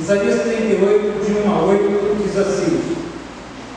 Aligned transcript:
Isaías 0.00 0.42
38, 0.42 1.24
de 1.24 1.48
1 1.48 1.52
a 1.52 1.62
8, 1.62 2.16
diz 2.22 2.36
assim: 2.36 2.80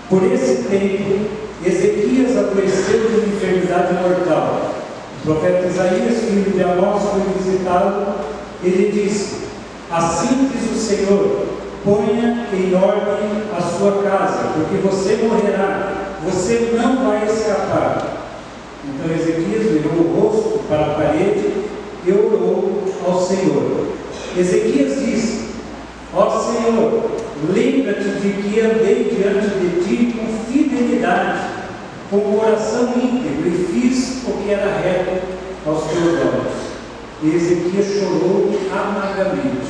Por 0.10 0.24
esse 0.32 0.64
tempo, 0.64 1.28
Ezequias 1.66 2.38
adoeceu 2.38 3.10
de 3.10 3.30
enfermidade 3.30 3.94
mortal. 3.94 4.72
O 5.22 5.26
profeta 5.26 5.68
Isaías, 5.68 6.20
filho 6.20 6.52
de 6.52 6.64
Amós, 6.64 7.04
foi 7.04 7.22
visitá-lo. 7.38 8.16
Ele 8.64 8.92
disse: 8.92 9.48
Assim 9.90 10.50
diz 10.52 10.72
o 10.72 10.80
Senhor: 10.80 11.46
ponha 11.84 12.48
em 12.54 12.76
ordem 12.76 13.44
a 13.58 13.62
sua 13.62 14.04
casa, 14.04 14.50
porque 14.54 14.76
você 14.88 15.24
morrerá, 15.24 16.18
você 16.24 16.74
não 16.76 17.06
vai 17.06 17.26
escapar. 17.26 18.28
Então 18.86 19.16
Ezequias 19.16 19.72
virou 19.72 19.94
o 19.94 20.20
rosto 20.20 20.60
para 20.68 20.82
a 20.82 20.94
parede 20.96 21.54
e 22.06 22.12
orou 22.12 22.84
ao 23.06 23.22
Senhor. 23.22 23.88
Ezequias 24.38 25.00
disse: 25.00 25.39
Ó 26.14 26.40
Senhor, 26.40 27.12
lembra-te 27.54 28.10
de 28.20 28.42
que 28.42 28.60
andei 28.60 29.16
diante 29.16 29.50
de 29.60 29.84
ti 29.84 30.18
com 30.18 30.52
fidelidade, 30.52 31.40
com 32.10 32.20
coração 32.20 32.94
íntegro 32.96 33.48
e 33.48 33.68
fiz 33.72 34.24
o 34.28 34.32
que 34.34 34.52
era 34.52 34.80
reto 34.80 35.22
aos 35.68 35.84
teus 35.84 36.14
olhos. 36.20 36.70
E 37.22 37.36
Ezequias 37.36 37.86
chorou 37.86 38.50
amargamente. 38.72 39.68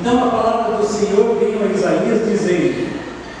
Então 0.00 0.24
a 0.24 0.30
palavra 0.30 0.78
do 0.78 0.86
Senhor 0.86 1.36
veio 1.38 1.62
a 1.62 1.72
Isaías 1.72 2.28
dizendo: 2.28 2.88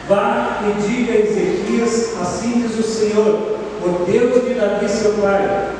Vá 0.08 0.60
e 0.62 0.82
diga 0.82 1.12
a 1.12 1.20
Ezequias, 1.20 2.16
assim 2.20 2.62
diz 2.62 2.78
o 2.78 2.82
Senhor, 2.82 3.58
o 3.82 4.04
Deus 4.06 4.44
de 4.44 4.54
Davi 4.54 4.88
seu 4.88 5.14
pai. 5.14 5.70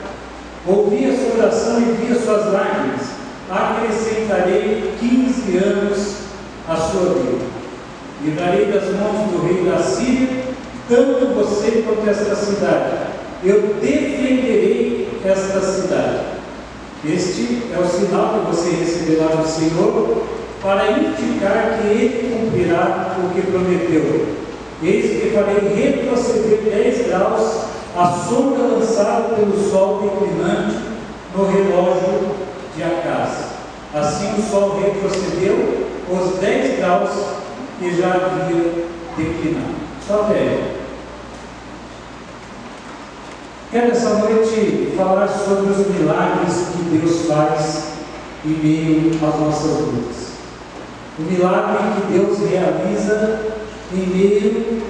Ouvi 0.67 1.07
a 1.07 1.17
sua 1.17 1.45
oração 1.45 1.81
e 1.81 1.85
vi 1.93 2.13
as 2.13 2.25
suas 2.25 2.53
lágrimas. 2.53 3.08
Acrescentarei 3.51 4.93
15 5.01 5.57
anos 5.57 6.17
à 6.69 6.77
sua 6.77 7.15
vida. 7.15 7.47
Livrarei 8.23 8.67
das 8.67 8.85
mãos 8.95 9.31
do 9.31 9.47
rei 9.47 9.65
da 9.65 9.79
Síria, 9.79 10.45
tanto 10.87 11.35
você 11.35 11.83
quanto 11.83 12.11
esta 12.11 12.35
cidade. 12.35 13.09
Eu 13.43 13.75
defenderei 13.81 15.09
esta 15.25 15.61
cidade. 15.61 16.39
Este 17.07 17.63
é 17.73 17.79
o 17.79 17.87
sinal 17.87 18.41
que 18.41 18.55
você 18.55 18.71
receberá 18.71 19.29
do 19.29 19.49
Senhor 19.49 20.27
para 20.61 20.91
indicar 20.91 21.79
que 21.81 21.87
ele 21.87 22.51
cumprirá 22.51 23.17
o 23.25 23.33
que 23.33 23.43
prometeu. 23.51 24.27
Eis 24.83 25.23
que 25.23 25.31
farei 25.31 25.73
retroceder 25.75 26.61
10 26.65 27.07
graus 27.07 27.63
a 27.97 28.07
sombra 28.29 28.63
lançada 28.63 29.35
pelo 29.35 29.57
sol 29.71 30.03
declinante 30.03 30.77
no 31.35 31.47
relógio 31.47 32.48
de 32.79 32.85
Acás. 32.85 33.59
Assim 33.93 34.39
o 34.39 34.43
sol 34.43 34.81
retrocedeu 34.81 35.89
os 36.09 36.39
10 36.39 36.79
graus 36.79 37.11
que 37.79 37.97
já 37.97 38.15
havia 38.15 38.85
declinado. 39.17 39.75
Só 40.07 40.23
velho. 40.23 40.79
Quero 43.71 43.91
essa 43.91 44.15
noite 44.15 44.95
falar 44.97 45.29
sobre 45.29 45.73
os 45.73 45.87
milagres 45.89 46.69
que 46.73 46.97
Deus 46.97 47.27
faz 47.27 47.89
em 48.45 48.51
meio 48.51 49.11
às 49.17 49.41
nossas 49.41 49.81
lutas. 49.81 50.29
O 51.19 51.23
milagre 51.23 51.79
que 51.97 52.13
Deus 52.13 52.39
realiza 52.49 53.41
em 53.93 54.07
meio 54.07 54.83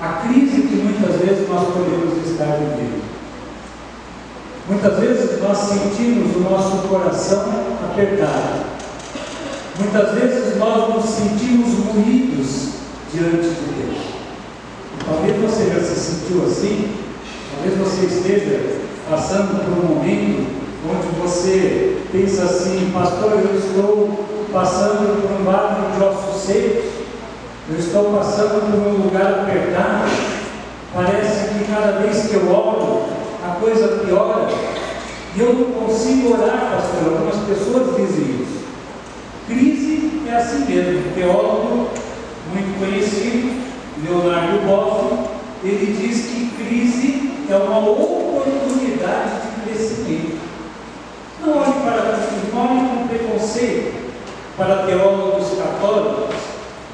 à 0.00 0.26
crise 0.26 0.62
que 0.62 0.76
muitas 0.76 1.20
vezes 1.20 1.48
nós 1.48 1.68
podemos 1.68 2.26
estar 2.26 2.56
vivendo. 2.56 3.02
Muitas 4.82 4.98
vezes 4.98 5.42
nós 5.42 5.58
sentimos 5.58 6.36
o 6.36 6.40
nosso 6.40 6.88
coração 6.88 7.52
apertado. 7.84 8.64
Muitas 9.78 10.14
vezes 10.14 10.56
nós 10.56 10.94
nos 10.94 11.04
sentimos 11.04 11.68
moídos 11.84 12.70
diante 13.12 13.50
de 13.50 13.72
Deus. 13.76 13.98
Talvez 15.04 15.36
você 15.36 15.66
já 15.66 15.82
se 15.82 16.00
sentiu 16.00 16.46
assim, 16.46 16.92
talvez 17.54 17.78
você 17.78 18.06
esteja 18.06 18.80
passando 19.10 19.62
por 19.66 19.84
um 19.84 19.96
momento 19.96 20.46
onde 20.88 21.20
você 21.20 21.98
pensa 22.10 22.44
assim, 22.44 22.90
pastor, 22.90 23.32
eu 23.32 23.58
estou 23.58 24.24
passando 24.50 25.20
por 25.20 25.30
um 25.30 25.44
vale 25.44 25.94
de 25.94 26.02
ossos 26.02 26.42
secos, 26.42 26.84
eu 27.68 27.78
estou 27.78 28.04
passando 28.16 28.62
por 28.62 28.88
um 28.88 29.04
lugar 29.04 29.42
apertado, 29.42 30.10
parece 30.94 31.48
que 31.52 31.70
cada 31.70 31.98
vez 31.98 32.28
que 32.28 32.34
eu 32.34 32.50
oro, 32.50 33.19
a 33.42 33.56
coisa 33.60 33.88
piora, 34.04 34.48
e 35.36 35.40
eu 35.40 35.52
não 35.52 35.86
consigo 35.86 36.34
orar, 36.34 36.72
pastor. 36.74 37.12
Algumas 37.12 37.46
pessoas 37.46 37.96
dizem 37.96 38.42
isso. 38.42 38.64
Crise 39.46 40.22
é 40.28 40.36
assim 40.36 40.64
mesmo. 40.66 41.14
Teólogo 41.14 41.90
muito 42.52 42.78
conhecido, 42.78 43.62
Leonardo 44.04 44.58
Boff, 44.66 45.30
ele 45.62 45.96
diz 45.98 46.26
que 46.26 46.50
crise 46.56 47.30
é 47.48 47.56
uma 47.56 47.78
oportunidade 47.78 49.30
de 49.42 49.62
crescimento. 49.62 50.38
Não 51.40 51.58
olhe 51.58 51.72
para 51.84 52.00
não 52.52 52.60
olhe 52.60 52.88
com 52.88 53.08
preconceito 53.08 54.10
para 54.56 54.82
teólogos 54.84 55.48
católicos, 55.56 56.36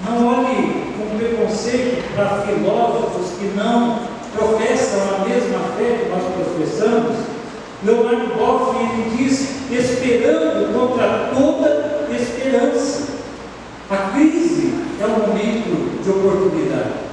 não 0.05 0.27
olhe 0.27 0.93
com 0.97 1.19
preconceito 1.19 2.15
para 2.15 2.43
filósofos 2.43 3.39
que 3.39 3.47
não 3.57 4.01
professam 4.35 5.01
a 5.17 5.29
mesma 5.29 5.36
fé 5.77 6.03
que 6.03 6.09
nós 6.11 6.23
professamos. 6.35 7.17
Leonardo 7.85 8.35
Boff 8.37 8.77
ele 8.79 9.17
diz: 9.17 9.57
esperando 9.71 10.73
contra 10.73 11.31
toda 11.35 12.07
esperança. 12.15 13.17
A 13.89 13.97
crise 14.13 14.75
é 15.01 15.07
um 15.07 15.29
momento 15.29 16.03
de 16.03 16.11
oportunidade. 16.11 17.07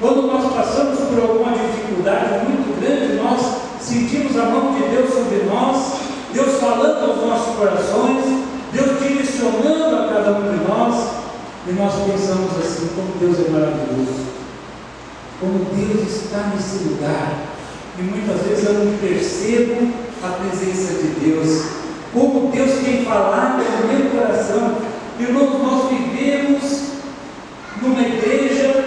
Quando 0.00 0.22
nós 0.22 0.52
passamos 0.52 0.98
por 1.08 1.20
alguma 1.20 1.52
dificuldade 1.52 2.44
muito 2.46 2.80
grande, 2.80 3.14
nós 3.22 3.40
sentimos 3.80 4.36
a 4.36 4.44
mão 4.44 4.74
de 4.74 4.82
Deus 4.88 5.12
sobre 5.12 5.44
nós, 5.44 5.94
Deus 6.32 6.60
falando 6.60 7.10
aos 7.10 7.26
nossos 7.26 7.56
corações, 7.56 8.24
Deus 8.72 9.00
direcionando 9.00 9.96
a 9.96 10.08
cada 10.12 10.38
um 10.38 10.52
de 10.52 10.68
nós, 10.68 11.08
e 11.66 11.72
nós 11.72 11.94
pensamos 12.04 12.50
assim, 12.58 12.88
como 12.94 13.18
Deus 13.18 13.46
é 13.46 13.50
maravilhoso, 13.50 14.26
como 15.40 15.66
Deus 15.74 16.08
está 16.08 16.50
nesse 16.54 16.84
lugar, 16.84 17.37
e 17.98 18.02
muitas 18.02 18.46
vezes 18.46 18.64
eu 18.64 18.74
não 18.74 18.98
percebo 18.98 19.92
a 20.22 20.28
presença 20.28 20.94
de 20.94 21.08
Deus, 21.20 21.64
como 22.12 22.50
Deus 22.50 22.70
tem 22.84 23.04
falado 23.04 23.62
no 23.62 23.92
meu 23.92 24.10
coração, 24.10 24.76
irmãos, 25.18 25.62
nós 25.62 25.90
vivemos 25.90 26.88
numa 27.82 28.00
igreja 28.00 28.84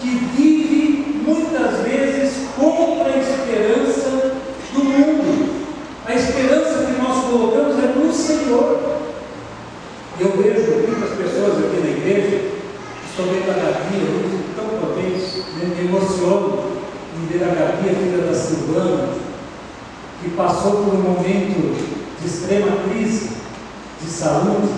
que 0.00 0.08
vive 0.08 1.22
muitas 1.24 1.80
vezes 1.82 2.48
contra 2.56 3.12
a 3.12 3.18
esperança 3.18 4.36
do 4.72 4.84
mundo. 4.84 5.58
A 6.06 6.14
esperança 6.14 6.86
que 6.86 7.00
nós 7.00 7.24
colocamos 7.24 7.78
é 7.82 7.92
no 7.94 8.12
Senhor. 8.12 8.98
Eu 10.20 10.30
vejo 10.30 10.88
muitas 10.88 11.16
pessoas 11.16 11.58
aqui 11.58 11.80
na 11.80 11.90
igreja, 11.90 12.50
estou 13.08 13.26
vendo 13.26 13.50
a 13.50 13.54
Gabi, 13.54 14.00
eu 14.00 14.30
fico 14.30 14.54
tão 14.56 14.68
contente, 14.80 15.44
me 15.54 15.86
emociono 15.86 16.78
em 17.16 17.26
ver 17.26 17.44
a 17.44 17.54
Gabi, 17.54 17.90
a 17.90 17.94
filha 17.94 18.26
da 18.26 18.34
Silvana, 18.34 19.08
que 20.22 20.30
passou 20.30 20.72
por 20.72 20.94
um 20.94 21.02
momento 21.02 21.76
de 22.20 22.26
extrema 22.26 22.76
crise 22.88 23.30
de 24.00 24.10
saúde. 24.28 24.68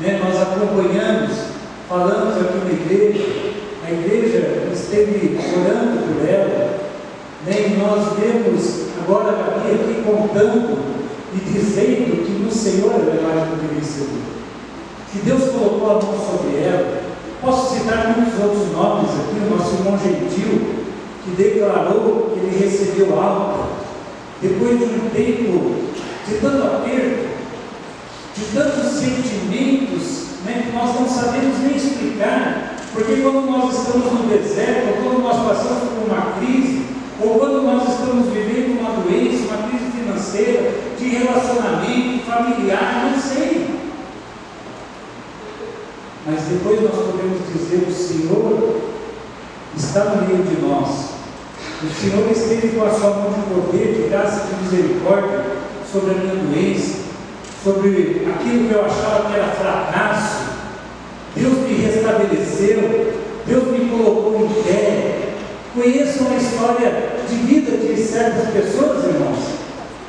Né? 0.00 0.20
Nós 0.22 0.42
acompanhamos, 0.42 1.32
falamos 1.88 2.36
aqui 2.36 2.58
na 2.64 2.72
igreja, 2.72 3.54
a 3.86 3.90
igreja 3.90 4.68
esteve 4.72 5.38
orando 5.38 6.02
por 6.02 6.28
ela, 6.28 6.80
né? 7.46 7.68
e 7.68 7.76
nós 7.78 8.18
vemos 8.18 8.86
agora 9.00 9.30
a 9.30 9.32
Gabi 9.32 9.74
aqui 9.74 10.02
contando 10.04 10.78
e 11.32 11.38
dizendo 11.38 12.26
que 12.26 12.42
no 12.42 12.50
Senhor 12.50 12.92
é 12.92 13.22
mais 13.22 13.48
do 13.48 13.60
que 13.60 13.74
vencedora 13.74 14.26
que 15.12 15.24
Deus 15.24 15.50
colocou 15.50 15.90
a 15.90 15.94
mão 15.94 16.12
sobre 16.12 16.62
ela. 16.62 17.02
Posso 17.40 17.74
citar 17.74 18.16
muitos 18.16 18.42
outros 18.42 18.72
nomes 18.72 19.10
aqui, 19.10 19.40
o 19.40 19.56
nosso 19.56 19.76
irmão 19.76 19.98
Gentil, 19.98 20.60
que 21.24 21.30
declarou 21.30 22.32
que 22.32 22.40
ele 22.40 22.64
recebeu 22.64 23.18
alta, 23.18 23.66
depois 24.42 24.78
de 24.78 24.84
um 24.84 25.10
tempo 25.14 25.74
de 26.26 26.34
tanto 26.34 26.62
aperto, 26.64 27.25
de 28.36 28.44
tantos 28.54 28.92
sentimentos 28.92 30.26
né, 30.44 30.64
que 30.66 30.76
nós 30.76 30.94
não 31.00 31.08
sabemos 31.08 31.58
nem 31.60 31.76
explicar, 31.76 32.76
porque 32.92 33.16
quando 33.16 33.50
nós 33.50 33.78
estamos 33.78 34.12
no 34.12 34.28
deserto, 34.28 34.88
ou 34.88 35.02
quando 35.02 35.22
nós 35.22 35.46
passamos 35.46 35.88
por 35.90 36.06
uma 36.06 36.38
crise, 36.38 36.86
ou 37.20 37.38
quando 37.38 37.62
nós 37.62 37.88
estamos 37.88 38.28
vivendo 38.32 38.78
uma 38.78 39.02
doença, 39.02 39.48
uma 39.48 39.68
crise 39.68 39.90
financeira, 39.90 40.74
de 40.98 41.08
relacionamento 41.08 42.24
familiar, 42.26 43.10
não 43.10 43.20
sei. 43.20 43.76
Mas 46.26 46.42
depois 46.42 46.82
nós 46.82 46.94
podemos 46.94 47.38
dizer: 47.52 47.86
o 47.88 47.92
Senhor 47.92 48.80
está 49.76 50.04
no 50.04 50.26
meio 50.26 50.42
de 50.44 50.60
nós. 50.60 51.16
O 51.82 52.00
Senhor 52.00 52.30
esteve 52.30 52.76
com 52.76 52.84
a 52.84 52.90
sua 52.90 53.10
mão 53.10 53.32
de 53.32 53.42
poder, 53.54 53.94
de 53.94 54.08
graça 54.08 54.46
e 54.46 54.54
de 54.54 54.62
misericórdia 54.62 55.44
sobre 55.90 56.10
a 56.10 56.14
minha 56.14 56.34
doença, 56.34 56.95
sobre 57.66 58.22
aquilo 58.32 58.68
que 58.68 58.74
eu 58.74 58.84
achava 58.84 59.28
que 59.28 59.34
era 59.34 59.48
fracasso, 59.48 60.44
Deus 61.34 61.58
me 61.68 61.74
restabeleceu, 61.74 63.12
Deus 63.44 63.64
me 63.72 63.90
colocou 63.90 64.40
em 64.40 64.62
pé. 64.62 65.32
Conheçam 65.74 66.28
a 66.30 66.36
história 66.36 66.92
de 67.28 67.34
vida 67.34 67.76
de 67.76 68.00
certas 68.00 68.50
pessoas, 68.50 69.04
irmãos. 69.04 69.38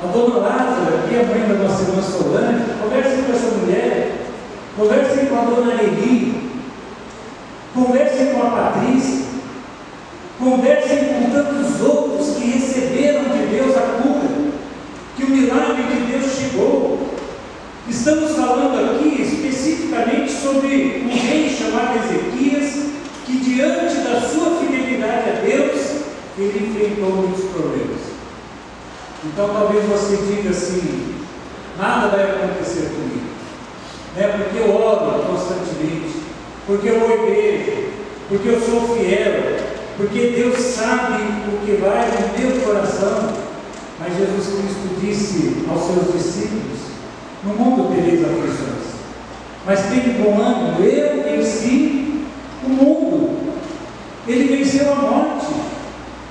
A 0.00 0.06
dona 0.06 0.38
Lázara, 0.38 1.02
que 1.08 1.16
é 1.16 1.24
mãe 1.24 1.48
da 1.48 1.64
nossa 1.64 1.82
irmã 1.82 2.00
Solange, 2.00 2.64
conversem 2.80 3.24
com 3.24 3.32
essa 3.32 3.56
mulher, 3.56 4.12
conversem 4.76 5.26
com 5.26 5.36
a 5.36 5.40
dona 5.42 5.82
Eli, 5.82 6.50
conversem 7.74 8.26
com 8.34 8.42
a 8.46 8.50
Patrícia, 8.50 9.24
conversem 10.38 10.98
com 11.06 11.30
tantos 11.32 11.80
outros 11.80 12.36
que 12.36 12.50
receberam 12.50 13.24
de 13.24 13.46
Deus 13.56 13.76
a 13.76 14.00
cura, 14.00 14.52
que 15.16 15.24
o 15.24 15.30
milagre 15.30 15.82
de 15.82 16.12
Deus 16.12 16.32
chegou. 16.38 16.98
Estamos 17.88 18.32
falando 18.32 18.96
aqui 18.96 19.22
especificamente 19.22 20.30
sobre 20.30 21.04
um 21.06 21.08
rei 21.08 21.48
chamado 21.48 21.98
Ezequias, 21.98 22.84
que 23.24 23.38
diante 23.38 23.96
da 24.00 24.20
sua 24.20 24.56
fidelidade 24.60 25.30
a 25.30 25.40
Deus, 25.42 25.80
ele 26.42 26.68
enfrentou 26.68 27.10
muitos 27.10 27.44
problemas. 27.50 28.00
Então 29.24 29.48
talvez 29.48 29.84
você 29.86 30.16
diga 30.16 30.50
assim, 30.50 31.14
nada 31.78 32.08
vai 32.08 32.30
acontecer 32.30 32.90
comigo. 32.94 33.28
Né? 34.16 34.28
Porque 34.36 34.58
eu 34.58 34.74
oro 34.74 35.24
constantemente, 35.24 36.22
porque 36.66 36.88
eu 36.88 37.00
vou 37.00 37.08
à 37.08 37.14
igreja, 37.14 37.88
porque 38.28 38.48
eu 38.48 38.60
sou 38.60 38.96
fiel, 38.96 39.58
porque 39.96 40.34
Deus 40.36 40.58
sabe 40.58 41.22
o 41.52 41.66
que 41.66 41.72
vai 41.80 42.06
no 42.06 42.38
meu 42.38 42.60
coração. 42.60 43.32
Mas 43.98 44.16
Jesus 44.16 44.46
Cristo 44.46 45.00
disse 45.00 45.64
aos 45.68 45.82
seus 45.86 46.12
discípulos: 46.12 46.78
No 47.42 47.54
mundo 47.54 47.92
tereis 47.92 48.24
aflições, 48.24 48.94
mas 49.66 49.80
tem 49.86 50.22
bom 50.22 50.40
ânimo, 50.40 50.84
eu 50.84 51.24
venci 51.24 52.24
o 52.64 52.68
mundo. 52.68 53.38
Ele 54.26 54.56
venceu 54.56 54.92
a 54.92 54.96
morte, 54.96 55.46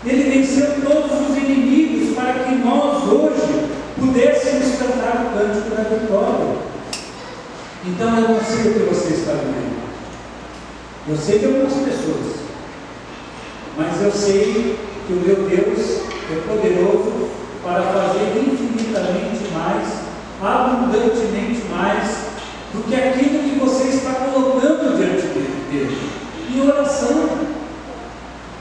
ele 0.09 0.29
venceu 0.29 0.67
todos 0.83 1.29
os 1.29 1.37
inimigos 1.37 2.15
para 2.15 2.45
que 2.45 2.55
nós 2.55 3.03
hoje 3.03 3.67
pudéssemos 3.99 4.77
cantar 4.77 5.25
o 5.25 5.37
cântico 5.37 5.75
da 5.75 5.83
vitória. 5.83 6.57
Então 7.85 8.19
eu 8.19 8.29
não 8.29 8.43
sei 8.43 8.71
o 8.71 8.73
que 8.73 8.93
você 8.93 9.13
está 9.13 9.33
vivendo. 9.33 9.77
Eu 11.09 11.15
sei 11.15 11.39
de 11.39 11.45
algumas 11.45 11.73
pessoas, 11.73 12.35
mas 13.77 14.01
eu 14.01 14.11
sei 14.11 14.77
que 15.07 15.13
o 15.13 15.15
meu 15.15 15.35
Deus 15.47 16.01
é 16.29 16.35
poderoso 16.47 17.29
para 17.63 17.81
fazer 17.81 18.39
infinitamente 18.39 19.51
mais, 19.53 19.87
abundantemente 20.41 21.61
mais, 21.71 22.27
do 22.73 22.83
que 22.83 22.95
aquilo 22.95 23.43
que 23.43 23.59
você 23.59 23.89
está 23.89 24.11
colocando 24.15 24.97
diante 24.97 25.27
dele, 25.27 25.97
em 26.53 26.67
oração. 26.67 27.36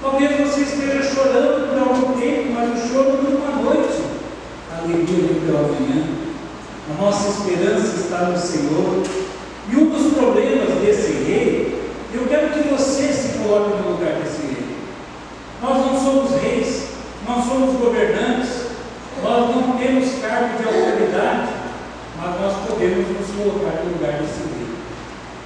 Talvez 0.07 0.39
você 0.39 0.61
esteja 0.61 1.03
chorando 1.03 1.69
por 1.69 1.79
algum 1.81 2.21
tempo, 2.21 2.53
mas 2.53 2.79
o 2.79 2.89
choro 2.89 3.17
dura 3.17 3.39
uma 3.39 3.61
noite. 3.61 4.03
A 4.73 4.79
alegria 4.79 5.27
vem 5.27 5.41
pela 5.41 5.63
manhã. 5.63 6.07
A 6.89 7.03
nossa 7.03 7.29
esperança 7.29 7.97
está 7.97 8.19
no 8.27 8.39
Senhor. 8.39 9.03
E 9.69 9.77
um 9.77 9.91
dos 9.91 10.15
problemas 10.15 10.79
desse 10.81 11.11
rei, 11.25 11.83
eu 12.15 12.25
quero 12.29 12.51
que 12.51 12.69
você 12.69 13.13
se 13.13 13.39
coloque 13.39 13.83
no 13.83 13.95
lugar 13.95 14.13
desse 14.13 14.43
rei. 14.47 14.77
Nós 15.61 15.77
não 15.77 16.01
somos 16.01 16.41
reis, 16.41 16.87
não 17.27 17.43
somos 17.43 17.75
governantes, 17.81 18.51
nós 19.25 19.57
não 19.57 19.77
temos 19.77 20.21
cargo 20.23 20.57
de 20.57 20.69
autoridade, 20.69 21.49
mas 22.17 22.41
nós 22.41 22.55
podemos 22.69 23.09
nos 23.09 23.27
colocar 23.37 23.83
no 23.83 23.93
lugar 23.95 24.13
desse 24.13 24.39
rei 24.55 24.67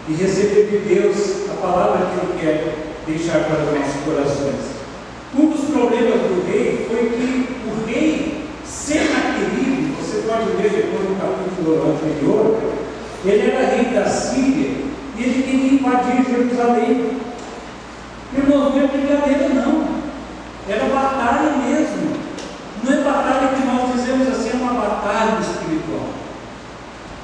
e 0.07 0.13
receber 0.23 0.67
de 0.67 0.95
Deus 0.95 1.49
a 1.51 1.67
palavra 1.67 2.07
que 2.09 2.27
Ele 2.27 2.41
quer 2.41 2.80
deixar 3.07 3.45
para 3.45 3.65
os 3.65 3.79
nossos 3.79 4.03
corações. 4.05 4.81
Um 5.39 5.47
dos 5.51 5.71
problemas 5.71 6.21
do 6.21 6.45
rei 6.47 6.87
foi 6.89 7.09
que 7.11 7.47
o 7.69 7.87
rei 7.87 8.45
Senaqueribe, 8.65 9.95
você 10.01 10.23
pode 10.27 10.51
ler 10.61 10.71
depois 10.71 11.09
no 11.09 11.17
capítulo 11.17 11.93
anterior, 11.93 12.59
ele 13.25 13.51
era 13.51 13.67
rei 13.67 13.85
da 13.95 14.09
Síria 14.09 14.71
e 15.17 15.23
ele 15.23 15.43
queria 15.43 15.75
invadir 15.75 16.25
Jerusalém. 16.29 17.21
Irmãos, 18.37 18.75
não 18.75 18.83
é 18.83 18.87
brincadeira 18.87 19.49
não, 19.49 19.85
era 20.69 20.85
batalha 20.85 21.53
mesmo. 21.67 22.21
Não 22.83 22.93
é 22.93 23.03
batalha 23.03 23.49
que 23.49 23.67
nós 23.67 23.93
dizemos 23.93 24.29
assim, 24.29 24.51
é 24.51 24.57
uma 24.57 24.73
batalha 24.73 25.39
espiritual. 25.41 26.09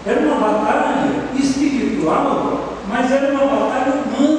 Era 0.04 0.20
uma 0.20 0.36
batalha 0.36 1.08
espiritual, 1.36 2.76
mas 2.88 3.10
era 3.10 3.32
uma 3.32 3.46
batalha 3.46 3.92
humana 3.94 4.35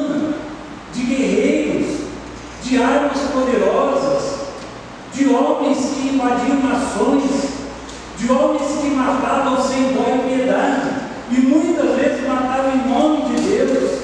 de 0.98 1.04
guerreiros, 1.04 1.98
de 2.64 2.82
armas 2.82 3.20
poderosas, 3.32 4.48
de 5.14 5.28
homens 5.28 5.78
que 5.78 6.08
invadiam 6.10 6.58
nações, 6.64 7.32
de 8.18 8.32
homens 8.32 8.82
que 8.82 8.90
matavam 8.90 9.62
sem 9.62 9.94
dó 9.94 10.06
e 10.08 10.36
piedade, 10.36 10.90
e 11.30 11.40
muitas 11.42 11.96
vezes 11.96 12.28
matavam 12.28 12.72
em 12.74 12.90
nome 12.90 13.36
de 13.36 13.42
Deus. 13.42 14.02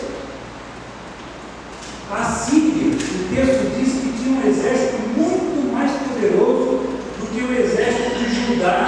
A 2.11 2.23
Síria, 2.25 2.93
o 2.93 3.35
texto 3.35 3.75
diz 3.75 3.93
que 3.93 4.23
tinha 4.23 4.39
um 4.39 4.47
exército 4.47 4.97
muito 5.17 5.73
mais 5.73 5.91
poderoso 5.93 6.83
do 7.19 7.27
que 7.33 7.41
o 7.41 7.59
exército 7.59 8.19
de 8.19 8.53
Judá, 8.53 8.85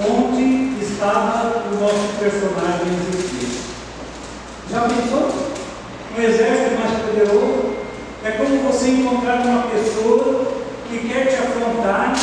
onde 0.00 0.82
estava 0.82 1.62
o 1.70 1.78
nosso 1.78 2.18
personagem 2.18 2.86
Ezequiel. 3.12 3.34
Já 4.70 4.80
pensou? 4.80 5.54
Um 6.16 6.22
exército 6.22 6.78
mais 6.78 6.92
poderoso. 7.02 7.74
É 8.24 8.30
como 8.30 8.70
você 8.84 8.90
encontrar 8.90 9.40
uma 9.46 9.62
pessoa 9.62 10.44
que 10.90 11.08
quer 11.08 11.26
te 11.26 11.36
afrontar. 11.36 12.14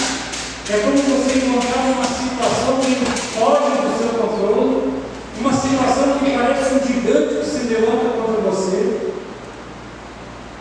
É 0.70 0.78
como 0.78 0.96
você 0.96 1.40
encontrar 1.40 1.82
uma 1.86 2.06
situação 2.06 2.80
que 2.80 2.96
foge 3.34 3.82
do 3.82 3.98
seu 3.98 4.20
controle. 4.20 5.02
Uma 5.40 5.54
situação 5.54 6.20
que 6.20 6.38
parece 6.38 6.76
um 6.76 6.88
gigante 6.88 7.40
que 7.40 7.46
se 7.46 7.74
levanta 7.74 8.10
contra 8.16 8.42
você. 8.42 9.12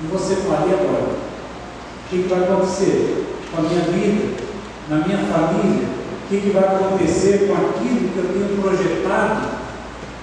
E 0.03 0.07
você 0.11 0.37
fala, 0.37 0.69
e 0.69 0.73
agora? 0.73 1.13
O 1.13 2.09
que, 2.09 2.29
vai 2.29 2.45
acontecer 2.45 3.27
com 3.55 3.61
a 3.61 3.69
minha 3.69 3.83
vida, 3.83 4.43
na 4.89 4.97
minha 5.07 5.19
família? 5.19 5.87
O 6.25 6.29
que 6.29 6.51
vai 6.51 6.65
acontecer 6.65 7.47
com 7.47 7.55
aquilo 7.55 8.09
que 8.09 8.17
eu 8.17 8.33
tenho 8.33 8.63
projetado? 8.63 9.49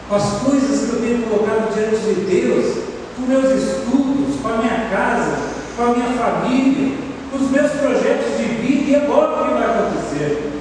Com 0.10 0.16
as 0.16 0.30
coisas 0.42 0.90
que 0.90 0.96
eu 0.96 1.02
tenho 1.02 1.24
colocado 1.28 1.72
diante 1.72 1.98
de 1.98 2.22
Deus? 2.26 2.88
com 3.18 3.24
meus 3.24 3.46
estudos, 3.46 4.40
com 4.42 4.48
a 4.48 4.58
minha 4.58 4.90
casa, 4.92 5.57
com 5.78 5.84
a 5.84 5.88
minha 5.90 6.10
família, 6.18 6.98
com 7.32 7.38
os 7.38 7.52
meus 7.52 7.72
projetos 7.74 8.36
de 8.36 8.44
vida, 8.46 8.90
e 8.90 8.96
agora 8.96 9.44
o 9.44 9.46
que 9.46 9.54
vai 9.54 9.64
acontecer? 9.64 10.54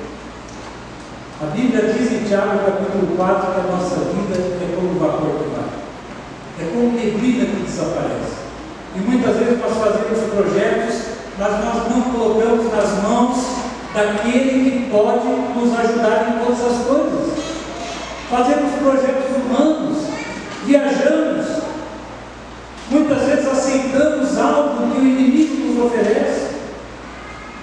A 1.42 1.46
Bíblia 1.46 1.92
diz 1.92 2.12
em 2.12 2.24
Tiago 2.24 2.58
capítulo 2.58 3.16
4 3.16 3.52
que 3.52 3.60
a 3.60 3.72
nossa 3.72 3.96
vida 3.96 4.36
é 4.36 4.76
como 4.76 5.00
vapor 5.00 5.38
que 5.38 5.56
vai, 5.56 5.64
é 6.60 6.70
como 6.70 6.92
neblina 6.92 7.46
que 7.46 7.62
desaparece. 7.62 8.36
E 8.94 8.98
muitas 9.00 9.36
vezes 9.36 9.58
nós 9.58 9.76
fazemos 9.78 10.34
projetos, 10.34 11.02
mas 11.38 11.64
nós 11.64 11.90
não 11.90 12.02
colocamos 12.02 12.70
nas 12.72 13.02
mãos 13.02 13.38
daquele 13.94 14.70
que 14.70 14.90
pode 14.90 15.28
nos 15.28 15.78
ajudar 15.78 16.28
em 16.28 16.44
todas 16.44 16.60
as 16.60 16.86
coisas. 16.86 17.32
Fazemos 18.28 18.72
projetos 18.80 19.36
humanos, 19.36 19.98
viajamos, 20.64 21.55
Muitas 22.88 23.22
vezes 23.24 23.46
aceitamos 23.48 24.38
algo 24.38 24.92
que 24.92 24.98
o 25.00 25.04
inimigo 25.04 25.66
nos 25.66 25.86
oferece 25.86 26.56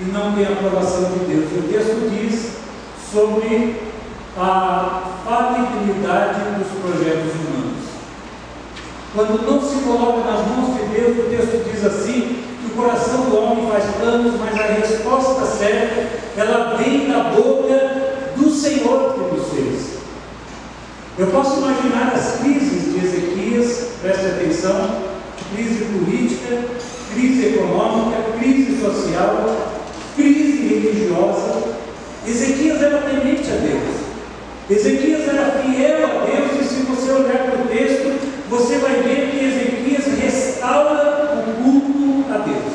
e 0.02 0.04
não 0.12 0.34
tem 0.34 0.46
aprovação 0.46 1.12
de 1.12 1.20
Deus. 1.26 1.46
O 1.52 1.68
texto 1.72 2.10
diz 2.10 2.54
sobre 3.12 3.82
a 4.38 5.04
falibilidade 5.24 6.42
dos 6.58 6.68
projetos 6.82 7.32
humanos. 7.36 7.84
Quando 9.16 9.46
não 9.46 9.62
se 9.62 9.84
coloca 9.84 10.30
nas 10.30 10.48
mãos 10.48 10.76
de 10.76 10.88
Deus, 10.88 11.18
o 11.20 11.30
texto 11.30 11.72
diz 11.72 11.86
assim: 11.86 12.44
que 12.62 12.74
o 12.74 12.76
coração 12.76 13.30
do 13.30 13.38
homem 13.38 13.70
faz 13.72 13.86
planos, 13.96 14.34
mas 14.40 14.60
a 14.60 14.74
resposta 14.74 15.46
certa 15.46 16.24
ela 16.36 16.76
vem 16.76 17.08
da 17.08 17.30
boca 17.30 18.34
do 18.36 18.50
Senhor 18.50 19.14
que 19.14 19.36
nos 19.36 19.50
fez. 19.50 19.94
Eu 21.18 21.28
posso 21.28 21.60
imaginar 21.60 22.12
as 22.14 22.40
crises 22.40 22.92
de 22.92 23.06
Ezequias, 23.06 23.90
preste 24.02 24.26
atenção, 24.26 25.13
crise 25.54 25.86
política, 25.86 26.64
crise 27.14 27.48
econômica, 27.48 28.38
crise 28.40 28.80
social, 28.82 29.72
crise 30.16 30.68
religiosa. 30.68 31.74
Ezequias 32.28 32.82
era 32.82 33.00
temente 33.00 33.50
a 33.52 33.56
Deus. 33.56 34.04
Ezequias 34.70 35.28
era 35.28 35.62
fiel 35.62 36.06
a 36.06 36.26
Deus, 36.26 36.62
e 36.62 36.64
se 36.64 36.82
você 36.84 37.12
olhar 37.12 37.50
para 37.50 37.64
o 37.64 37.68
texto, 37.68 38.14
você 38.50 38.78
vai 38.78 39.02
ver 39.02 39.30
que 39.30 39.46
Ezequias 39.46 40.06
restaura 40.22 41.46
o 41.48 41.64
culto 41.64 42.34
a 42.34 42.38
Deus 42.38 42.74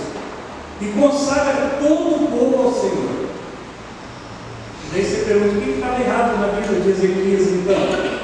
e 0.81 0.87
consagra 1.01 1.79
todo 1.81 2.25
o 2.25 2.29
povo 2.29 2.63
ao 2.63 2.75
Senhor. 2.75 3.29
Daí 4.93 5.05
você 5.05 5.25
pergunta: 5.25 5.57
o 5.57 5.61
que 5.61 5.71
estava 5.71 6.01
errado 6.01 6.39
na 6.41 6.61
vida 6.61 6.81
de 6.81 6.91
Ezequias 6.91 7.49
então? 7.49 8.19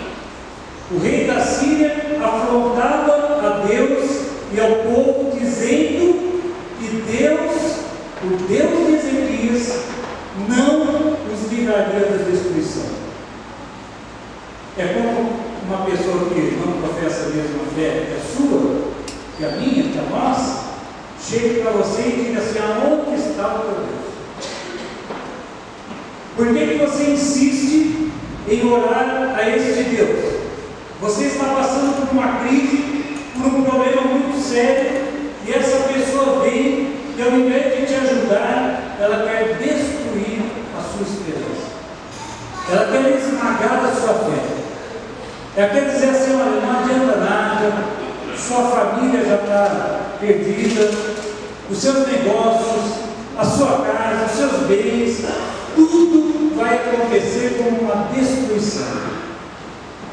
O 0.90 0.98
rei 0.98 1.26
da 1.26 1.40
Síria 1.40 1.64
Síria 1.74 1.92
afrontava 2.22 3.40
a 3.42 3.66
Deus 3.66 4.20
e 4.52 4.60
ao 4.60 4.68
povo, 4.84 5.36
dizendo 5.38 6.42
que 6.78 7.02
Deus, 7.10 7.76
o 8.22 8.36
Deus 8.48 8.86
de 8.86 8.94
Ezequias, 8.94 9.80
não 10.48 11.16
os 11.32 11.50
livraria 11.50 12.00
da 12.00 12.30
destruição. 12.30 12.84
É 14.76 14.86
como 14.88 15.30
uma 15.66 15.84
pessoa 15.86 16.28
que 16.28 16.58
não 16.64 16.82
que 17.74 18.14
a 18.14 18.20
sua, 18.20 18.92
que 19.36 19.44
a 19.44 19.50
minha, 19.50 19.82
que 19.90 19.98
a 19.98 20.02
nossa, 20.02 20.64
chega 21.20 21.62
para 21.62 21.72
você 21.72 22.02
e 22.02 22.24
diga 22.26 22.40
assim: 22.40 22.58
aonde 22.58 23.20
está 23.20 23.54
o 23.54 23.58
teu 23.58 23.70
Deus? 23.70 24.14
Por 26.36 26.48
que, 26.54 26.66
que 26.66 26.84
você 26.84 27.10
insiste 27.10 28.12
em 28.48 28.72
orar 28.72 29.34
a 29.36 29.48
este 29.48 29.82
Deus? 29.84 30.34
Você 31.00 31.24
está 31.24 31.46
passando 31.46 32.06
por 32.06 32.16
uma 32.16 32.40
crise, 32.40 33.18
por 33.36 33.46
um 33.46 33.62
problema 33.64 34.02
muito 34.02 34.40
sério, 34.40 35.02
e 35.46 35.52
essa 35.52 35.88
pessoa 35.92 36.42
vem 36.42 36.94
e 37.16 37.22
ao 37.22 37.30
invés 37.30 37.76
de 37.76 37.86
te 37.86 37.94
ajudar, 37.94 38.96
ela 38.98 39.24
quer 39.24 39.56
destruir 39.58 40.42
a 40.76 40.82
sua 40.82 41.02
esperança. 41.02 41.74
Ela 42.70 42.90
quer 42.90 43.18
esmagar 43.18 43.84
a 43.84 43.94
sua 43.94 44.14
fé. 44.14 44.63
Ela 45.56 45.68
quer 45.68 45.84
dizer 45.88 46.08
assim, 46.10 46.34
olha, 46.34 46.60
não 46.60 46.80
adianta 46.80 47.16
nada, 47.16 47.72
sua 48.36 48.64
família 48.64 49.24
já 49.24 49.36
está 49.36 50.16
perdida, 50.18 50.90
os 51.70 51.78
seus 51.78 52.06
negócios, 52.08 53.04
a 53.38 53.44
sua 53.44 53.84
casa, 53.84 54.26
os 54.26 54.32
seus 54.32 54.66
bens, 54.66 55.24
tudo 55.76 56.56
vai 56.56 56.74
acontecer 56.74 57.56
como 57.56 57.82
uma 57.82 58.08
destruição. 58.12 59.24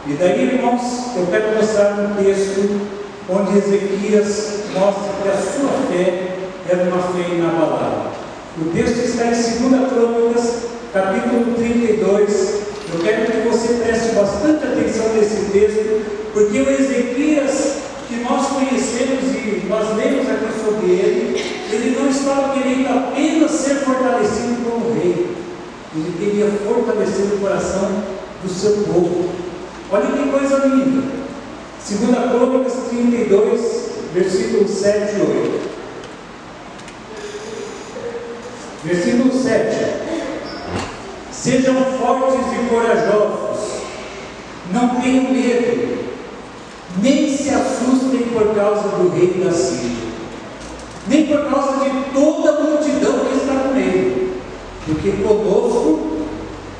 E 0.07 0.13
daí, 0.13 0.55
irmãos, 0.55 1.15
eu 1.15 1.27
quero 1.27 1.55
mostrar 1.55 1.93
um 1.99 2.23
texto 2.23 2.81
onde 3.29 3.57
Ezequias 3.57 4.63
mostra 4.73 5.13
que 5.21 5.29
a 5.29 5.37
sua 5.37 5.71
fé 5.89 6.37
era 6.69 6.83
uma 6.83 7.01
fé 7.01 7.33
inabalável. 7.33 8.11
O 8.59 8.65
texto 8.73 9.05
está 9.05 9.25
em 9.25 9.29
2 9.29 9.89
Crônicas, 9.89 10.63
capítulo 10.93 11.55
32. 11.55 12.71
Eu 12.93 12.99
quero 12.99 13.31
que 13.31 13.47
você 13.47 13.75
preste 13.75 14.15
bastante 14.15 14.65
atenção 14.65 15.13
nesse 15.13 15.49
texto, 15.51 16.01
porque 16.41 16.59
o 16.59 16.71
Ezequias 16.71 17.75
que 18.07 18.15
nós 18.23 18.47
conhecemos 18.47 19.23
e 19.35 19.63
nós 19.69 19.95
lemos 19.95 20.27
aqui 20.27 20.59
sobre 20.65 20.91
ele, 20.91 21.39
ele 21.71 21.97
não 21.99 22.09
estava 22.09 22.53
querendo 22.53 22.87
apenas 22.87 23.51
ser 23.51 23.75
fortalecido 23.75 24.63
como 24.67 24.93
rei, 24.95 25.35
ele 25.95 26.15
queria 26.17 26.47
fortalecer 26.67 27.25
o 27.35 27.39
coração 27.39 28.03
do 28.43 28.49
seu 28.49 28.71
povo. 28.83 29.29
Olha 29.91 30.07
que 30.07 30.29
coisa 30.31 30.65
linda. 30.65 31.21
2 31.87 32.31
Crônicas 32.31 32.73
32, 32.89 33.89
versículos 34.13 34.71
7 34.71 35.15
e 35.15 35.21
8. 35.21 35.71
Versículo 38.83 39.43
7. 39.43 40.11
Sejam 41.31 41.75
fortes 41.99 42.45
e 42.53 42.69
corajosos, 42.69 43.81
não 44.71 45.01
tenham 45.01 45.31
medo, 45.31 46.01
nem 46.99 47.35
se 47.35 47.49
assustem 47.49 48.27
por 48.33 48.53
causa 48.53 48.89
do 48.89 49.09
rei 49.09 49.41
da 49.43 49.51
Síria, 49.51 50.11
nem 51.07 51.25
por 51.27 51.45
causa 51.49 51.83
de 51.83 51.89
toda 52.13 52.49
a 52.49 52.61
multidão 52.61 53.19
que 53.19 53.37
está 53.37 53.55
com 53.55 53.77
ele, 53.77 54.33
porque 54.85 55.11
conosco 55.11 56.17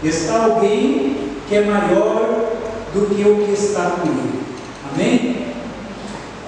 está 0.04 0.46
alguém 0.46 1.16
que 1.52 1.58
é 1.58 1.66
maior 1.66 2.48
do 2.94 3.14
que 3.14 3.28
o 3.28 3.46
que 3.46 3.52
está 3.52 3.98
com 3.98 4.08
ele. 4.08 4.40
Amém? 4.90 5.48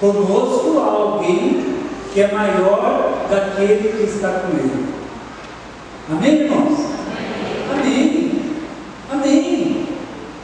Conosco 0.00 0.78
há 0.80 0.86
alguém 0.86 1.74
que 2.14 2.22
é 2.22 2.32
maior 2.32 3.26
daquele 3.28 3.98
que 3.98 4.04
está 4.04 4.30
com 4.30 4.56
ele. 4.56 4.86
Amém, 6.10 6.44
irmãos? 6.44 6.78
Amém. 7.70 8.40
Amém. 9.12 9.86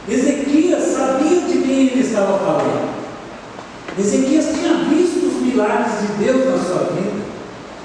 Ezequias 0.07 0.83
sabia 0.83 1.41
de 1.41 1.57
quem 1.59 1.87
ele 1.87 2.01
estava 2.01 2.37
falando. 2.37 2.91
Ezequias 3.97 4.45
tinha 4.45 4.75
visto 4.89 5.25
os 5.25 5.41
milagres 5.41 6.01
de 6.01 6.23
Deus 6.23 6.45
na 6.45 6.63
sua 6.63 6.83
vida. 6.93 7.21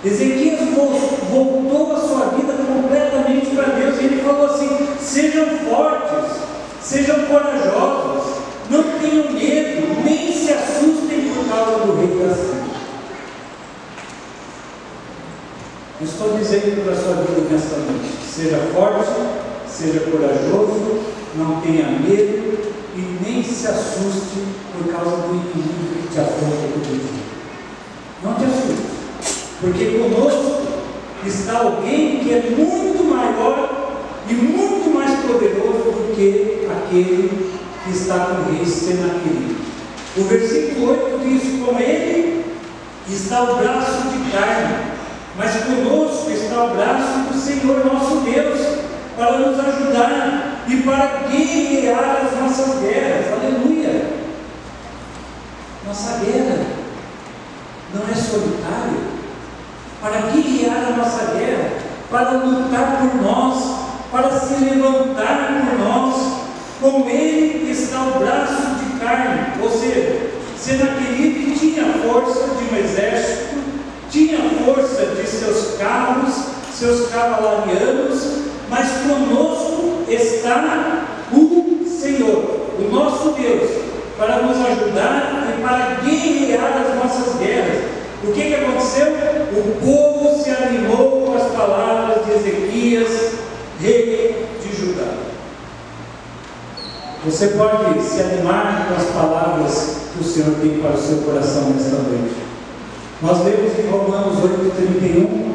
Ezequias 0.05 0.61
voltou 0.71 1.97
a 1.97 2.01
sua 2.01 2.27
vida 2.37 2.53
completamente 2.53 3.55
para 3.57 3.75
Deus 3.75 3.99
e 3.99 4.05
ele 4.05 4.23
falou 4.23 4.47
assim: 4.47 4.69
sejam 5.01 5.47
fortes, 5.69 6.37
sejam 6.87 7.17
corajosos, 7.27 8.37
não 8.71 8.83
tenham 9.01 9.33
medo, 9.33 10.05
nem 10.05 10.33
se 10.33 10.53
assustem 10.53 11.33
por 11.35 11.49
causa 11.49 11.85
do 11.85 11.97
rei 11.97 12.27
da 12.27 12.35
Síria. 12.35 12.67
Estou 15.99 16.37
dizendo 16.37 16.85
para 16.85 16.93
a 16.93 16.97
sua 16.97 17.15
vida 17.23 17.49
nesta 17.51 17.77
noite: 17.79 18.13
seja 18.31 18.59
forte, 18.75 19.11
seja 19.67 20.01
corajoso, 20.01 21.01
não 21.37 21.61
tenha 21.63 21.87
medo 21.87 22.59
e 22.95 23.19
nem 23.25 23.43
se 23.43 23.67
assuste 23.67 24.45
por 24.73 24.93
causa 24.93 25.17
do 25.17 25.31
inimigo 25.31 26.03
que 26.03 26.09
te 26.13 26.21
afronta 26.21 26.69
todo 26.71 27.01
dia. 27.01 27.23
Não 28.23 28.35
te 28.35 28.45
assuste, 28.45 28.87
porque 29.59 29.99
conosco 29.99 30.67
está 31.27 31.59
alguém 31.61 32.21
que 32.21 32.31
é 32.31 32.43
muito 32.51 33.03
maior 33.03 33.97
e 34.29 34.35
muito 34.35 34.95
mais 34.95 35.19
poderoso 35.21 35.93
do 35.93 36.15
que 36.15 36.69
aquele 36.71 37.53
que 37.85 37.91
está 37.91 38.27
com 38.27 38.51
o 38.51 38.55
rei 38.55 38.67
Senaqueribe. 38.67 39.57
O 40.19 40.25
versículo 40.25 40.91
8 40.91 41.21
diz: 41.25 41.65
Com 41.65 41.79
ele 41.79 42.45
está 43.09 43.45
o 43.45 43.57
braço 43.57 44.09
de 44.09 44.31
carne 44.31 44.97
mas 45.39 45.55
conosco 46.67 46.67
está 46.67 46.67
o 46.67 46.75
braço 46.75 47.19
do 47.33 47.39
Senhor 47.39 47.85
nosso 47.85 48.17
Deus 48.21 48.79
para 49.17 49.39
nos 49.39 49.59
ajudar 49.59 50.65
e 50.69 50.77
para 50.83 51.29
guerrear 51.31 52.25
as 52.25 52.41
nossas 52.41 52.81
guerras. 52.81 53.33
Aleluia! 53.33 54.11
Nossa 55.87 56.19
guerra 56.25 56.67
não 57.95 58.03
é 58.03 58.15
solitária. 58.15 59.17
Para 60.01 60.31
guerrear 60.33 60.89
a 60.89 60.97
nossa 60.97 61.35
guerra, 61.35 61.71
para 62.11 62.31
lutar 62.33 62.99
por 62.99 63.23
nós, 63.23 63.77
para 64.11 64.39
se 64.39 64.65
levantar 64.65 65.65
por 65.65 65.79
nós, 65.79 66.47
com 66.81 67.09
ele 67.09 67.71
está 67.71 68.03
o 68.03 68.19
braço 68.19 68.75
de 68.77 68.99
carne, 69.01 69.63
ou 69.63 69.71
seja, 69.71 70.31
Senaqueribe 70.59 71.57
tinha 71.59 71.85
a 71.85 71.93
força 72.09 72.49
de 72.49 72.75
um 72.75 72.79
exército, 72.79 73.57
tinha 74.11 74.39
força 74.65 75.07
de 75.07 75.27
seus 75.27 75.77
carros, 75.79 76.56
seus 76.79 77.09
cavalarianos, 77.09 78.23
mas 78.69 78.89
conosco 78.99 80.05
está 80.09 81.07
o 81.33 81.87
Senhor, 81.89 82.67
o 82.79 82.89
nosso 82.93 83.31
Deus, 83.31 83.71
para 84.19 84.43
nos 84.43 84.59
ajudar 84.67 85.55
e 85.57 85.63
para 85.63 86.01
guerrear 86.05 86.83
as 86.83 86.95
nossas 86.97 87.39
guerras. 87.39 87.85
O 88.23 88.33
que, 88.33 88.43
que 88.43 88.55
aconteceu? 88.55 89.07
O 89.57 89.81
povo 89.81 90.43
se 90.43 90.51
animou 90.51 91.23
com 91.27 91.35
as 91.35 91.51
palavras 91.53 92.25
de 92.27 92.33
Ezequias, 92.33 93.33
rei 93.81 94.47
de 94.63 94.77
Judá. 94.77 95.13
Você 97.25 97.49
pode 97.49 98.03
se 98.03 98.21
animar 98.21 98.89
com 98.89 98.95
as 98.95 99.09
palavras 99.11 99.97
que 100.13 100.21
o 100.21 100.25
Senhor 100.25 100.55
tem 100.61 100.79
para 100.79 100.93
o 100.93 101.01
seu 101.01 101.19
coração 101.19 101.71
nesta 101.71 101.97
noite. 101.97 102.37
Nós 103.23 103.45
lemos 103.45 103.79
em 103.79 103.91
Romanos 103.91 104.37
8,31 104.39 105.46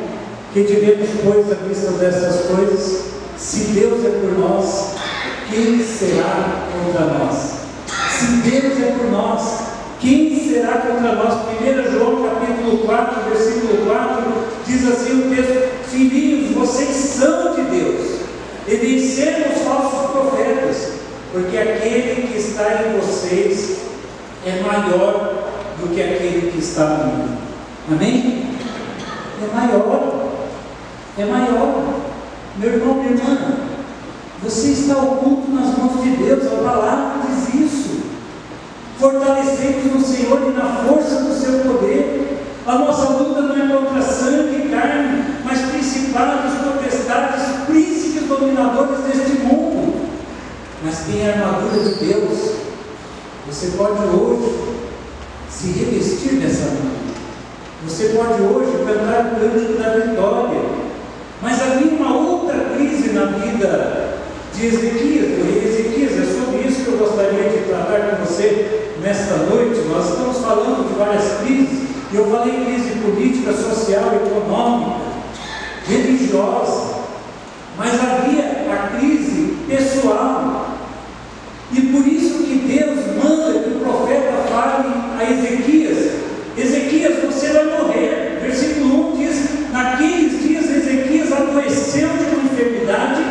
que 0.53 0.63
diremos, 0.63 1.09
pois, 1.23 1.51
à 1.51 1.55
vista 1.65 1.91
dessas 1.91 2.47
coisas, 2.47 3.03
se 3.37 3.59
Deus 3.71 4.03
é 4.05 4.09
por 4.09 4.37
nós, 4.37 4.95
quem 5.49 5.81
será 5.83 6.65
contra 6.73 7.05
nós? 7.05 7.51
Se 8.11 8.49
Deus 8.49 8.79
é 8.79 8.91
por 8.97 9.11
nós, 9.11 9.59
quem 9.99 10.49
será 10.49 10.73
contra 10.79 11.15
nós? 11.15 11.33
1 11.61 11.91
João 11.91 12.23
capítulo 12.23 12.79
4, 12.79 13.29
versículo 13.29 13.85
4, 13.85 14.23
diz 14.67 14.87
assim 14.87 15.21
o 15.21 15.35
texto, 15.35 15.89
filhinhos, 15.89 16.53
vocês 16.53 16.89
são 16.89 17.55
de 17.55 17.61
Deus, 17.63 18.19
e 18.67 18.75
venceram 18.75 19.53
os 19.53 19.61
falsos 19.61 20.11
profetas, 20.11 20.91
porque 21.31 21.57
aquele 21.57 22.27
que 22.27 22.37
está 22.37 22.83
em 22.83 22.99
vocês 22.99 23.77
é 24.45 24.61
maior 24.61 25.45
do 25.79 25.95
que 25.95 26.01
aquele 26.01 26.51
que 26.51 26.59
está 26.59 26.85
no 26.85 27.05
mundo. 27.05 27.37
Amém? 27.89 28.45
É 29.41 29.55
maior. 29.55 30.20
É 31.17 31.25
maior. 31.25 32.01
Meu 32.57 32.73
irmão, 32.73 32.95
minha 32.95 33.11
irmã, 33.11 33.37
você 34.43 34.69
está 34.69 34.97
oculto 34.97 35.51
nas 35.51 35.77
mãos 35.77 36.01
de 36.03 36.11
Deus. 36.17 36.45
A 36.47 36.63
palavra 36.63 37.21
diz 37.27 37.53
isso. 37.53 38.01
Fortalecemos 38.99 39.85
no 39.93 40.01
Senhor 40.01 40.41
e 40.47 40.57
na 40.57 40.83
força 40.83 41.23
do 41.23 41.33
seu 41.33 41.59
poder. 41.59 42.39
A 42.65 42.77
nossa 42.77 43.09
luta 43.13 43.41
não 43.41 43.55
é 43.55 43.77
contra 43.77 44.01
sangue 44.01 44.65
e 44.65 44.69
carne, 44.69 45.23
mas 45.43 45.61
principados, 45.71 46.53
potestades, 46.63 47.65
príncipes 47.65 48.27
dominadores 48.27 48.99
deste 49.05 49.43
mundo. 49.43 50.09
Mas 50.83 50.99
tem 50.99 51.27
a 51.27 51.33
armadura 51.33 51.83
de 51.83 52.05
Deus. 52.05 52.51
Você 53.47 53.71
pode 53.77 54.03
hoje 54.03 54.53
se 55.49 55.67
revestir 55.71 56.39
dessa 56.39 56.65
manhã. 56.65 57.01
Você 57.83 58.09
pode 58.09 58.41
hoje 58.41 58.85
cantar 58.85 59.33
o 59.33 59.39
cântico 59.39 59.79
da 59.79 59.89
vitória. 59.97 60.80
Mas 61.41 61.61
havia 61.61 61.91
uma 61.93 62.15
outra 62.15 62.57
crise 62.75 63.13
na 63.13 63.25
vida 63.25 64.19
de 64.53 64.67
Ezequias, 64.67 65.27
do 65.37 65.43
rei 65.43 65.63
Ezequias. 65.65 66.11
É 66.11 66.39
sobre 66.39 66.67
isso 66.67 66.83
que 66.83 66.91
eu 66.91 66.97
gostaria 66.97 67.49
de 67.49 67.65
tratar 67.67 68.17
com 68.17 68.25
você 68.25 68.93
nesta 69.01 69.37
noite. 69.37 69.81
Nós 69.89 70.09
estamos 70.09 70.37
falando 70.37 70.87
de 70.87 70.99
várias 70.99 71.39
crises. 71.41 71.89
Eu 72.13 72.29
falei 72.29 72.65
crise 72.65 72.99
política, 72.99 73.53
social, 73.53 74.11
econômica, 74.13 74.99
religiosa. 75.87 77.01
Mas 77.77 77.93
havia 77.93 78.67
a 78.71 78.97
crise 78.97 79.57
pessoal. 79.67 80.75
E 81.71 81.81
por 81.81 82.05
isso 82.05 82.43
que 82.43 82.55
Deus 82.67 82.99
manda 83.23 83.59
que 83.59 83.69
o 83.69 83.79
profeta 83.79 84.33
fale 84.51 84.93
a 85.17 85.31
Ezequias: 85.31 86.11
Ezequias, 86.57 87.23
você 87.23 87.47
vai 87.53 87.65
morrer. 87.65 88.39
Versículo 88.41 89.13
1 89.13 89.17
diz: 89.17 89.71
Naqueles 89.71 90.41
dias 90.41 90.69
Ezequias 90.69 91.31
adoeceu 91.31 92.09
de 92.09 92.35
uma 92.35 92.43
enfermidade 92.43 93.23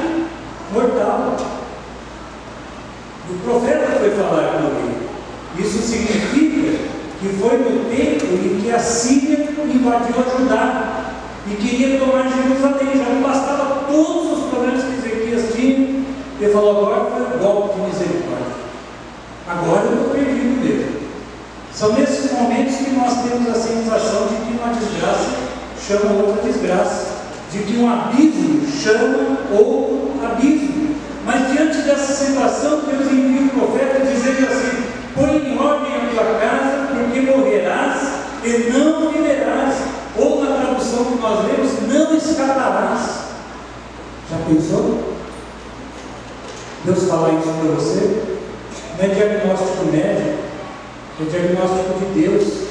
mortal. 0.73 1.37
O 3.29 3.35
profeta 3.45 3.99
foi 3.99 4.11
falar 4.11 4.59
com 4.59 4.69
ele. 4.69 5.11
Isso 5.59 5.79
significa 5.83 6.79
que 7.21 7.29
foi 7.39 7.59
no 7.59 7.85
tempo 7.91 8.27
em 8.35 8.61
que 8.63 8.71
a 8.71 8.79
Síria 8.79 9.49
invadiu 9.65 10.15
a 10.19 10.39
Judá 10.39 11.15
e 11.47 11.55
queria 11.57 11.99
tomar 11.99 12.23
Jerusalém. 12.23 12.97
Já 12.97 13.11
não 13.11 13.23
bastava 13.23 13.85
todos 13.91 14.39
os 14.39 14.45
problemas 14.49 14.83
que 14.85 15.07
Ezequias 15.07 15.55
tinha. 15.55 16.01
Ele 16.51 16.59
falou: 16.59 16.83
agora 16.83 17.11
foi 17.11 17.39
golpe 17.39 17.75
de 17.75 17.81
misericórdia. 17.87 18.61
Agora 19.49 19.83
eu 19.85 19.93
estou 19.93 20.15
perdido 20.15 20.65
mesmo. 20.65 21.01
São 21.73 21.93
nesses 21.93 22.33
momentos 22.33 22.75
que 22.77 22.91
nós 22.91 23.23
temos 23.23 23.49
a 23.49 23.55
sensação 23.55 24.27
de 24.27 24.35
que 24.35 24.59
uma 24.59 24.75
desgraça 24.75 25.31
chama 25.81 26.13
outra 26.13 26.43
desgraça, 26.43 27.07
de 27.53 27.59
que 27.61 27.77
um 27.79 27.89
abismo 27.89 28.67
chama 28.69 29.39
outro 29.53 30.13
abismo. 30.25 30.97
Mas 31.25 31.53
diante 31.53 31.79
dessa 31.83 32.13
situação, 32.13 32.81
Deus 32.81 33.13
envia 33.13 33.47
o 33.47 33.51
profeta 33.51 34.05
dizendo 34.05 34.49
assim: 34.51 34.85
põe 35.15 35.53
em 35.53 35.57
ordem 35.57 35.93
a 35.95 36.11
tua 36.11 36.35
casa, 36.41 36.89
porque 36.93 37.21
morrerás 37.21 37.99
e 38.43 38.73
não 38.73 39.13
viverás. 39.13 39.75
Ou 40.17 40.45
na 40.45 40.57
tradução 40.57 41.05
que 41.05 41.19
nós 41.21 41.47
lemos, 41.47 41.71
não 41.87 42.17
escaparás. 42.17 43.21
Já 44.29 44.37
pensou? 44.49 45.00
Deus 46.85 47.05
fala 47.05 47.39
isso 47.39 47.49
para 47.49 47.75
você? 47.75 48.23
Não 48.97 49.05
é 49.05 49.09
diagnóstico 49.09 49.85
médico, 49.93 50.39
é 51.21 51.25
diagnóstico 51.31 51.99
de 51.99 52.21
Deus. 52.21 52.71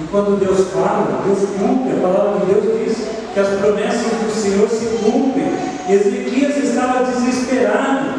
E 0.00 0.06
quando 0.10 0.38
Deus 0.38 0.68
fala, 0.72 1.22
Deus 1.24 1.38
cumpre. 1.58 1.96
A 1.96 2.00
palavra 2.00 2.40
de 2.40 2.52
Deus 2.52 2.86
diz 2.86 3.08
que 3.32 3.40
as 3.40 3.48
promessas 3.60 4.12
do 4.12 4.30
Senhor 4.30 4.68
se 4.68 4.86
cumprem. 5.02 5.68
Ezequias 5.88 6.56
estava 6.58 7.04
desesperado, 7.04 8.10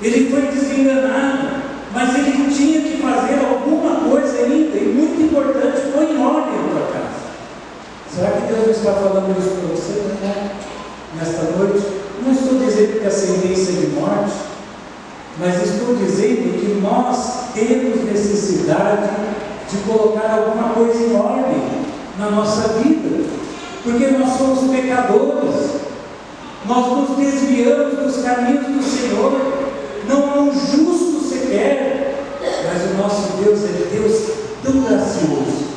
ele 0.00 0.30
foi 0.30 0.42
desenganado, 0.42 1.48
mas 1.92 2.14
ele 2.14 2.50
tinha 2.50 2.80
que 2.80 3.02
fazer 3.02 3.44
alguma 3.44 4.08
coisa 4.08 4.38
ainda, 4.38 4.74
e 4.74 4.94
muito 4.96 5.20
importante, 5.20 5.92
põe 5.92 6.14
em 6.14 6.24
ordem 6.24 6.54
a 6.54 6.68
tua 6.70 6.86
casa. 6.92 7.18
Será 8.10 8.30
que 8.30 8.52
Deus 8.52 8.64
não 8.64 8.72
está 8.72 8.92
falando 8.94 9.38
isso 9.38 9.50
para 9.50 9.76
você 9.76 9.92
né? 10.22 10.50
nesta 11.14 11.42
noite? 11.58 12.07
Não 12.24 12.32
estou 12.32 12.58
dizendo 12.58 13.00
que 13.00 13.06
a 13.06 13.10
sentença 13.10 13.70
é 13.70 13.74
de 13.74 13.86
morte, 13.94 14.34
mas 15.38 15.62
estou 15.62 15.94
dizendo 15.94 16.58
que 16.58 16.80
nós 16.80 17.52
temos 17.54 18.04
necessidade 18.04 19.08
de 19.70 19.76
colocar 19.86 20.30
alguma 20.32 20.70
coisa 20.70 20.98
em 20.98 21.14
ordem 21.14 21.62
na 22.18 22.30
nossa 22.30 22.68
vida, 22.80 23.24
porque 23.84 24.08
nós 24.08 24.36
somos 24.36 24.70
pecadores, 24.70 25.70
nós 26.66 27.08
nos 27.08 27.16
desviamos 27.16 27.98
dos 27.98 28.22
caminhos 28.22 28.66
do 28.66 28.82
Senhor, 28.82 29.40
não 30.08 30.30
há 30.30 30.40
um 30.40 30.52
justo 30.52 31.20
sequer, 31.28 32.24
mas 32.66 32.90
o 32.90 33.02
nosso 33.02 33.36
Deus 33.42 33.60
é 33.64 33.88
Deus 33.92 34.30
tão 34.64 34.82
gracioso, 34.82 35.68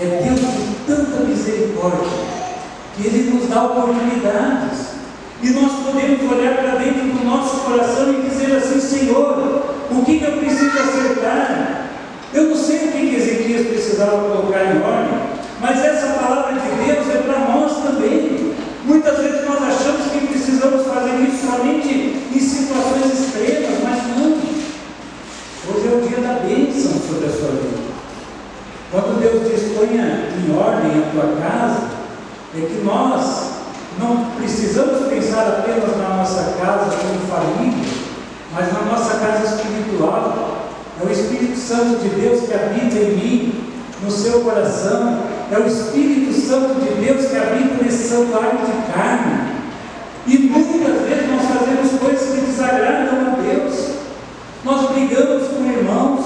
é 0.00 0.22
Deus 0.24 0.40
de 0.40 0.74
tanta 0.86 1.24
misericórdia, 1.24 2.08
que 2.96 3.06
Ele 3.06 3.30
nos 3.30 3.48
dá 3.48 3.64
oportunidades. 3.64 4.91
E 5.42 5.50
nós 5.50 5.72
podemos 5.84 6.30
olhar 6.30 6.54
para 6.54 6.76
dentro 6.76 7.02
do 7.02 7.24
nosso 7.24 7.64
coração 7.64 8.12
e 8.12 8.30
dizer 8.30 8.54
assim: 8.56 8.80
Senhor, 8.80 9.64
o 9.90 10.04
que, 10.04 10.20
que 10.20 10.24
eu 10.24 10.38
preciso 10.38 10.78
acertar? 10.78 11.88
Eu 12.32 12.44
não 12.44 12.56
sei 12.56 12.76
o 12.76 12.92
que, 12.92 13.08
que 13.08 13.16
Ezequias 13.16 13.66
precisava 13.66 14.18
colocar 14.18 14.64
em 14.64 14.80
ordem, 14.80 15.18
mas 15.60 15.84
essa 15.84 16.12
palavra 16.12 16.52
de 16.52 16.84
Deus 16.84 17.10
é 17.10 17.22
para 17.22 17.40
nós 17.40 17.72
também. 17.82 18.54
Muitas 18.84 19.18
vezes 19.18 19.44
nós 19.44 19.62
achamos 19.62 20.12
que 20.12 20.26
precisamos 20.28 20.86
fazer 20.86 21.20
isso 21.22 21.46
somente 21.46 22.16
em 22.34 22.40
situações 22.40 23.12
extremas, 23.12 23.78
mas 23.82 24.16
não. 24.16 24.38
Hoje 25.68 25.88
é 25.88 25.96
o 25.96 26.08
dia 26.08 26.18
da 26.18 26.34
bênção 26.40 26.92
sobre 27.00 27.26
a 27.26 27.30
sua 27.30 27.50
vida. 27.50 27.82
Quando 28.92 29.20
Deus 29.20 29.50
diz 29.50 29.76
ponha 29.76 30.28
em 30.38 30.56
ordem 30.56 31.02
a 31.02 31.10
tua 31.10 31.36
casa, 31.40 31.82
é 32.56 32.60
que 32.60 32.84
nós 32.84 33.61
não 33.98 34.30
precisamos 34.36 35.08
pensar 35.08 35.46
apenas 35.48 35.96
na 35.96 36.16
nossa 36.16 36.54
casa 36.60 36.96
como 36.96 37.20
família, 37.28 37.88
mas 38.52 38.72
na 38.72 38.80
nossa 38.82 39.18
casa 39.18 39.54
espiritual. 39.56 40.58
É 41.00 41.06
o 41.06 41.10
Espírito 41.10 41.56
Santo 41.56 42.00
de 42.00 42.08
Deus 42.10 42.42
que 42.42 42.54
habita 42.54 42.96
em 42.96 43.16
mim, 43.16 43.64
no 44.02 44.10
seu 44.10 44.40
coração. 44.40 45.20
É 45.50 45.58
o 45.58 45.66
Espírito 45.66 46.32
Santo 46.32 46.80
de 46.80 47.04
Deus 47.04 47.26
que 47.26 47.36
habita 47.36 47.82
nesse 47.82 48.08
santuário 48.08 48.58
de 48.58 48.92
carne. 48.92 49.52
E 50.26 50.38
muitas 50.38 51.02
vezes 51.02 51.28
nós 51.30 51.58
fazemos 51.58 52.00
coisas 52.00 52.34
que 52.34 52.46
desagradam 52.46 53.32
a 53.32 53.36
Deus. 53.40 53.92
Nós 54.64 54.90
brigamos 54.90 55.48
com 55.48 55.64
irmãos, 55.64 56.24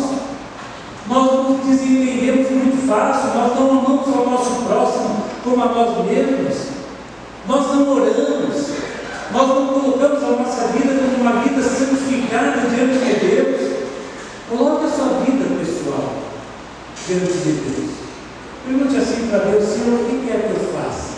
nós 1.09 1.49
nos 1.49 1.61
desentendemos 1.67 2.51
muito 2.51 2.87
fácil, 2.87 3.31
nós 3.35 3.59
não 3.59 3.71
amamos 3.71 4.09
ao 4.09 4.31
nosso 4.31 4.65
próximo 4.67 5.25
como 5.43 5.63
a 5.63 5.67
nós 5.67 6.05
mesmos. 6.05 6.66
Nós 7.49 7.67
não 7.67 7.89
oramos, 7.93 8.71
nós 9.33 9.49
não 9.49 9.67
colocamos 9.69 10.23
a 10.23 10.31
nossa 10.31 10.67
vida 10.69 10.95
como 10.95 11.23
uma 11.23 11.43
vida 11.43 11.63
santificada 11.63 12.69
diante 12.69 12.99
de 12.99 13.27
Deus. 13.27 13.87
Coloque 14.49 14.87
a 14.87 14.89
sua 14.89 15.21
vida 15.25 15.45
pessoal 15.59 16.15
diante 17.07 17.33
de 17.33 17.53
Deus. 17.53 17.91
Pergunte 18.67 18.97
assim 18.97 19.29
para 19.29 19.39
Deus, 19.51 19.65
Senhor, 19.65 20.01
o 20.01 20.05
que 20.05 20.27
quer 20.27 20.49
que 20.49 20.61
eu 20.61 20.73
faça? 20.73 21.17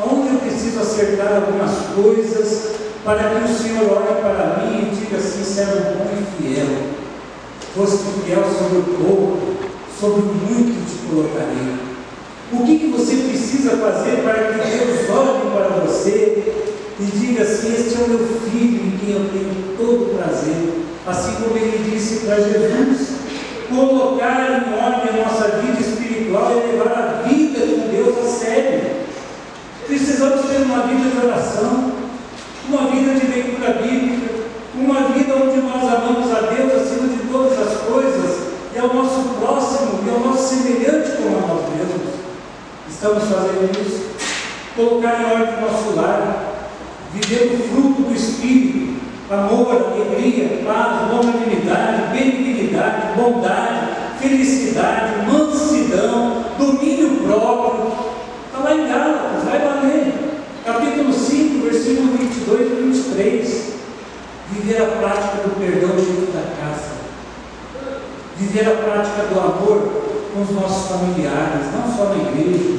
Aonde 0.00 0.34
eu 0.34 0.40
preciso 0.40 0.80
acertar 0.80 1.32
algumas 1.32 1.76
coisas 1.94 2.74
para 3.04 3.30
que 3.30 3.52
o 3.52 3.56
Senhor 3.56 3.84
olhe 3.84 4.20
para 4.20 4.64
mim 4.64 4.90
e 4.90 4.96
diga 4.96 5.16
assim, 5.18 5.44
servo 5.44 5.96
bom 5.96 6.10
e 6.12 6.42
fiel. 6.42 6.66
Foste 7.74 8.04
fiel 8.24 8.42
sobre 8.42 8.78
o 8.78 8.82
pouco, 8.82 9.38
sobre 9.98 10.22
o 10.22 10.24
muito 10.24 10.90
te 10.90 11.06
colocarei. 11.06 11.97
O 12.50 12.64
que, 12.64 12.78
que 12.78 12.86
você 12.86 13.16
precisa 13.16 13.76
fazer 13.76 14.22
para 14.22 14.52
que 14.52 14.68
Deus 14.70 15.10
olhe 15.10 15.50
para 15.50 15.84
você 15.84 16.54
e 16.98 17.04
diga 17.04 17.42
assim: 17.42 17.74
Este 17.74 18.00
é 18.00 18.04
o 18.04 18.08
meu 18.08 18.26
filho 18.50 18.86
em 18.86 18.98
quem 18.98 19.14
eu 19.14 19.28
tenho 19.30 19.76
todo 19.76 20.16
prazer? 20.16 20.72
Assim 21.06 21.42
como 21.42 21.58
ele 21.58 21.90
disse 21.90 22.26
para 22.26 22.36
Jesus: 22.36 23.08
colocar 23.68 24.64
em 24.66 24.82
ordem 24.82 25.10
a 25.10 25.24
nossa 25.24 25.58
vida 25.58 25.78
espiritual 25.78 26.52
e 26.52 26.72
levar 26.72 26.92
a 26.92 27.28
vida 27.28 27.60
com 27.60 27.88
Deus 27.90 28.16
a 28.18 28.28
sério. 28.30 28.90
Precisamos 29.86 30.46
ter 30.46 30.62
uma 30.62 30.86
vida 30.86 31.10
de 31.10 31.26
oração, 31.26 31.92
uma 32.68 32.90
vida 32.90 33.14
de 33.20 33.26
leitura 33.26 33.74
bíblica, 33.74 34.34
uma 34.74 35.08
vida 35.08 35.34
onde 35.36 35.60
nós 35.60 35.82
amamos 35.82 36.32
a 36.34 36.40
Deus 36.40 36.72
acima 36.74 37.08
de 37.08 37.28
todas 37.30 37.58
as 37.58 37.78
coisas 37.82 38.38
e 38.74 38.78
ao 38.78 38.94
nosso 38.94 39.36
próximo 39.38 40.00
e 40.06 40.10
ao 40.10 40.20
nosso 40.20 40.54
semelhante 40.54 41.10
como 41.16 41.36
a 41.36 41.40
nós 41.40 41.62
mesmos. 41.74 42.07
Estamos 42.90 43.24
fazendo 43.24 43.86
isso. 43.86 44.08
Colocar 44.74 45.20
em 45.20 45.24
ordem 45.24 45.54
o 45.56 45.60
nosso 45.60 45.96
lar, 45.96 46.54
viver 47.12 47.54
o 47.54 47.68
fruto 47.68 48.02
do 48.02 48.14
Espírito, 48.14 48.98
amor, 49.30 49.70
alegria, 49.72 50.62
paz, 50.64 51.10
longanimidade, 51.10 52.12
benignidade, 52.12 53.14
bondade, 53.16 53.88
felicidade, 54.20 55.26
mansidão, 55.30 56.44
domínio 56.58 57.16
próprio. 57.22 57.92
Está 58.46 58.58
lá 58.64 58.74
em 58.74 58.88
Gálatas, 58.88 59.44
vai 59.44 59.64
lá 59.64 59.80
ler. 59.82 60.14
Capítulo 60.64 61.12
5, 61.12 61.64
versículo 61.64 62.16
22 62.18 62.60
e 62.60 62.74
23. 62.74 63.72
Viver 64.50 64.82
a 64.82 64.86
prática 64.86 65.36
do 65.42 65.58
perdão 65.58 65.90
dentro 65.90 66.32
da 66.32 66.42
casa. 66.60 66.98
Viver 68.36 68.66
a 68.66 68.76
prática 68.76 69.22
do 69.32 69.40
amor 69.40 70.07
com 70.38 70.42
os 70.42 70.50
nossos 70.50 70.88
familiares, 70.88 71.66
não 71.74 71.96
só 71.96 72.14
na 72.14 72.30
igreja. 72.30 72.78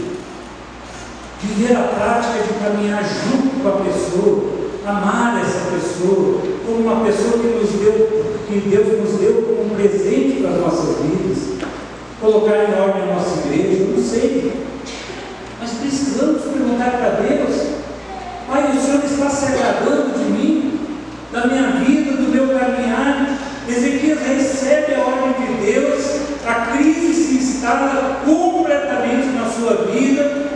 Viver 1.41 1.76
a 1.76 1.84
prática 1.84 2.43
de 2.43 2.54
caminhar 2.63 3.04
junto 3.04 3.62
com 3.62 3.67
a 3.67 3.84
pessoa, 3.84 4.50
amar 4.86 5.41
essa 5.41 5.72
pessoa, 5.72 6.41
como 6.65 6.80
uma 6.80 7.04
pessoa 7.06 7.34
que 7.34 7.48
nos 7.48 7.69
deu, 7.72 8.43
que 8.48 8.60
Deus 8.69 9.02
nos 9.02 9.19
deu 9.19 9.58
como 9.58 9.76
presente 9.76 10.41
para 10.41 10.52
as 10.52 10.62
nossas 10.62 10.95
vidas, 11.02 11.67
colocar 12.22 12.56
em 12.56 12.80
ordem 12.80 13.04
a 13.04 13.13
nossa 13.13 13.48
igreja, 13.48 13.88
não 13.93 14.04
sei. 14.04 14.54
Mas 15.60 15.72
precisamos 15.72 16.41
perguntar 16.43 16.91
para 16.91 17.28
Deus, 17.28 17.67
Pai, 18.48 18.72
o 18.72 18.82
Senhor 18.82 19.04
está 19.04 19.30
se 19.30 19.45
agradando 19.45 20.17
de 20.17 20.32
mim, 20.32 20.80
da 21.32 21.45
minha 21.48 21.72
vida, 21.72 22.12
do 22.13 22.32
meu 22.32 22.58
caminhar. 22.58 23.38
Ezequias 23.67 24.19
recebe 24.19 24.95
a 24.95 25.00
ordem 25.00 25.45
de 25.45 25.72
Deus, 25.72 26.04
a 26.48 26.54
crise 26.72 27.10
completamente 28.26 29.28
na 29.38 29.46
sua 29.46 29.86
vida, 29.86 30.50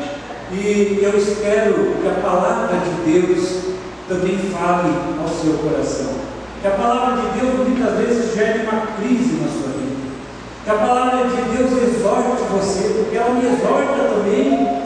e 0.51 0.99
eu 1.01 1.17
espero 1.17 1.95
que 2.01 2.07
a 2.07 2.21
palavra 2.21 2.77
de 2.77 3.11
Deus 3.11 3.73
também 4.07 4.37
fale 4.51 4.93
ao 5.21 5.27
seu 5.27 5.53
coração. 5.57 6.13
Que 6.61 6.67
a 6.67 6.71
palavra 6.71 7.21
de 7.21 7.39
Deus 7.39 7.67
muitas 7.67 7.97
vezes 7.97 8.33
gere 8.33 8.63
uma 8.63 8.87
crise 8.97 9.41
na 9.41 9.47
sua 9.49 9.73
vida. 9.73 10.13
Que 10.63 10.69
a 10.69 10.75
palavra 10.75 11.27
de 11.27 11.57
Deus 11.57 11.71
exorte 11.71 12.43
você, 12.51 12.93
porque 12.95 13.17
ela 13.17 13.33
me 13.33 13.45
exorta 13.45 14.15
também. 14.15 14.83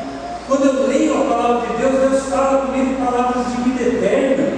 Quando 0.47 0.65
eu 0.65 0.87
leio 0.87 1.21
a 1.21 1.25
palavra 1.25 1.67
de 1.67 1.77
Deus, 1.77 2.09
Deus 2.09 2.23
fala 2.27 2.65
comigo 2.65 3.05
palavras 3.05 3.45
de 3.47 3.69
vida 3.69 3.83
eterna, 3.83 4.57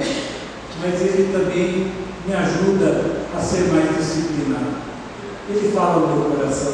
mas 0.81 1.01
Ele 1.01 1.33
também 1.33 1.91
me 2.25 2.33
ajuda 2.33 3.17
a 3.35 3.41
ser 3.41 3.71
mais 3.71 3.97
disciplinado. 3.97 4.77
Ele 5.49 5.71
fala 5.71 6.07
no 6.07 6.15
meu 6.15 6.37
coração, 6.37 6.73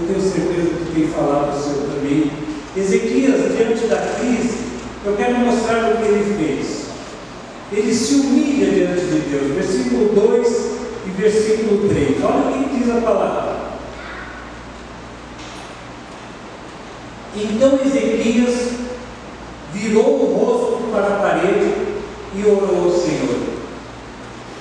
eu 0.00 0.06
tenho 0.06 0.20
certeza 0.20 0.70
que 0.76 0.94
tem 0.94 1.08
falado 1.08 1.56
o 1.56 1.62
seu 1.62 1.88
também. 1.88 2.30
Ezequias, 2.76 3.56
diante 3.56 3.86
da 3.86 3.98
crise, 3.98 4.58
eu 5.04 5.14
quero 5.16 5.38
mostrar 5.40 5.90
o 5.90 5.96
que 5.98 6.08
ele 6.08 6.36
fez. 6.36 6.82
Ele 7.72 7.94
se 7.94 8.14
humilha 8.14 8.70
diante 8.70 9.04
de 9.06 9.20
Deus, 9.30 9.52
versículo 9.52 10.08
2 10.14 10.72
e 11.06 11.10
versículo 11.10 11.88
3. 11.88 12.24
Olha 12.24 12.56
o 12.56 12.68
que 12.68 12.78
diz 12.78 12.90
a 12.90 13.00
palavra. 13.00 13.62
Então 17.34 17.78
Ezequias 17.84 18.72
virou 19.72 20.04
o 20.04 20.34
rosto 20.34 20.90
para 20.92 21.06
a 21.06 21.18
parede 21.20 21.72
e 22.36 22.46
orou 22.46 22.84
ao 22.84 22.90
Senhor. 22.90 23.38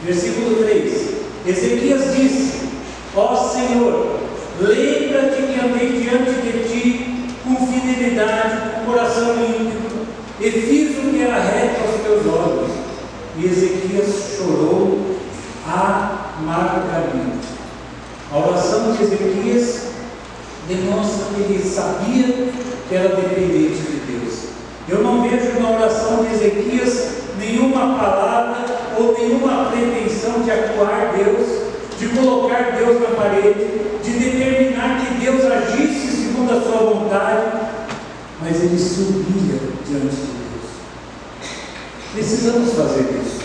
Versículo 0.06 0.64
3: 0.64 1.10
Ezequias 1.46 2.16
disse: 2.16 2.70
Ó 3.16 3.36
Senhor, 3.36 4.20
lembra-te 4.60 5.42
que 5.42 5.60
andei 5.60 6.02
diante 6.02 6.32
de 6.42 6.52
ti 6.70 7.28
com 7.44 7.68
fidelidade, 7.68 8.72
com 8.76 8.92
coração 8.92 9.36
íntegro, 9.44 10.08
e 10.40 10.50
fiz 10.50 10.98
o 10.98 11.12
que 11.12 11.22
era 11.22 11.40
reto 11.40 11.82
aos 11.82 12.02
teus 12.02 12.26
olhos. 12.34 12.72
E 13.38 13.46
Ezequias 13.46 14.38
chorou 14.38 15.18
amargamente. 15.68 17.48
A 18.32 18.38
oração 18.38 18.94
de 18.94 19.04
Ezequias 19.04 19.92
demonstra 20.68 21.26
que 21.36 21.42
ele 21.42 21.64
sabia 21.64 22.21
que 22.88 22.96
era 22.96 23.16
dependente 23.16 23.82
de 23.82 24.02
Deus. 24.12 24.34
Eu 24.90 25.04
não 25.04 25.22
vejo 25.22 25.60
na 25.60 25.72
oração 25.72 26.24
de 26.24 26.34
Ezequias 26.34 27.08
nenhuma 27.40 27.98
palavra 27.98 28.66
ou 28.98 29.18
nenhuma 29.18 29.72
pretensão 29.72 30.42
de 30.42 30.52
atuar 30.52 31.14
Deus, 31.16 31.48
de 31.98 32.08
colocar 32.10 32.76
Deus 32.78 33.00
na 33.02 33.16
parede, 33.16 33.68
de 34.04 34.12
determinar 34.12 35.00
que 35.00 35.26
Deus 35.26 35.46
agisse 35.46 36.24
segundo 36.24 36.52
a 36.52 36.62
sua 36.62 36.94
vontade, 36.94 37.52
mas 38.42 38.56
ele 38.58 38.76
humilha 38.76 39.60
diante 39.88 40.16
de 40.16 40.32
Deus. 40.42 40.70
Precisamos 42.14 42.74
fazer 42.74 43.22
isso. 43.24 43.42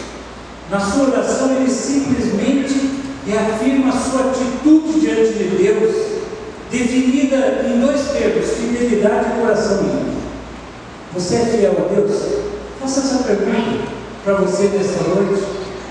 Na 0.71 0.81
sua 0.81 1.11
oração, 1.11 1.57
ele 1.57 1.71
simplesmente 1.71 2.97
reafirma 3.27 3.91
a 3.91 3.93
sua 3.93 4.31
atitude 4.31 5.01
diante 5.01 5.33
de 5.35 5.57
Deus 5.57 6.06
definida 6.71 7.65
em 7.67 7.81
dois 7.81 8.01
termos: 8.09 8.51
fidelidade 8.51 9.27
e 9.31 9.41
coração 9.41 9.85
íntegro. 9.85 10.17
Você 11.15 11.37
é 11.37 11.47
fiel 11.47 11.77
a 11.79 11.95
Deus? 11.95 12.23
Faça 12.81 13.01
essa 13.01 13.25
pergunta 13.25 13.89
para 14.25 14.35
você 14.35 14.65
nesta 14.65 15.03
noite. 15.05 15.43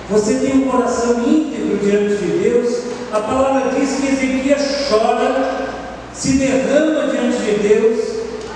Você 0.09 0.35
tem 0.35 0.57
um 0.57 0.69
coração 0.69 1.19
íntegro 1.19 1.77
diante 1.77 2.15
de 2.17 2.37
Deus? 2.43 2.79
A 3.11 3.19
palavra 3.19 3.71
diz 3.71 3.99
que 3.99 4.07
Ezequias 4.07 4.89
chora, 4.89 5.65
se 6.13 6.33
derrama 6.33 7.11
diante 7.11 7.37
de 7.37 7.67
Deus 7.67 7.99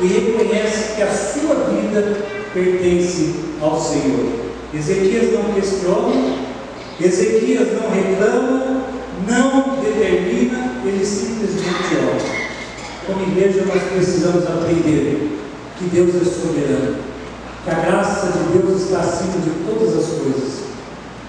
e 0.01 0.07
reconhece 0.07 0.95
que 0.95 1.01
a 1.01 1.11
sua 1.11 1.55
vida 1.71 2.17
pertence 2.53 3.35
ao 3.61 3.79
Senhor. 3.79 4.27
Ezequias 4.73 5.33
não 5.33 5.53
questiona, 5.53 6.35
Ezequias 7.01 7.67
não 7.73 7.89
reclama, 7.89 8.83
não 9.27 9.81
determina, 9.81 10.68
ele 10.89 11.05
simplesmente 11.05 11.95
ora. 12.07 12.39
Como 13.05 13.31
igreja, 13.31 13.65
nós 13.65 13.81
precisamos 13.93 14.43
aprender 14.45 15.39
que 15.77 15.85
Deus 15.85 16.09
é 16.15 16.25
soberano, 16.25 16.97
que 17.63 17.69
a 17.69 17.75
graça 17.75 18.27
de 18.27 18.57
Deus 18.57 18.81
está 18.81 18.99
acima 18.99 19.39
de 19.43 19.51
todas 19.65 19.95
as 19.97 20.19
coisas, 20.19 20.59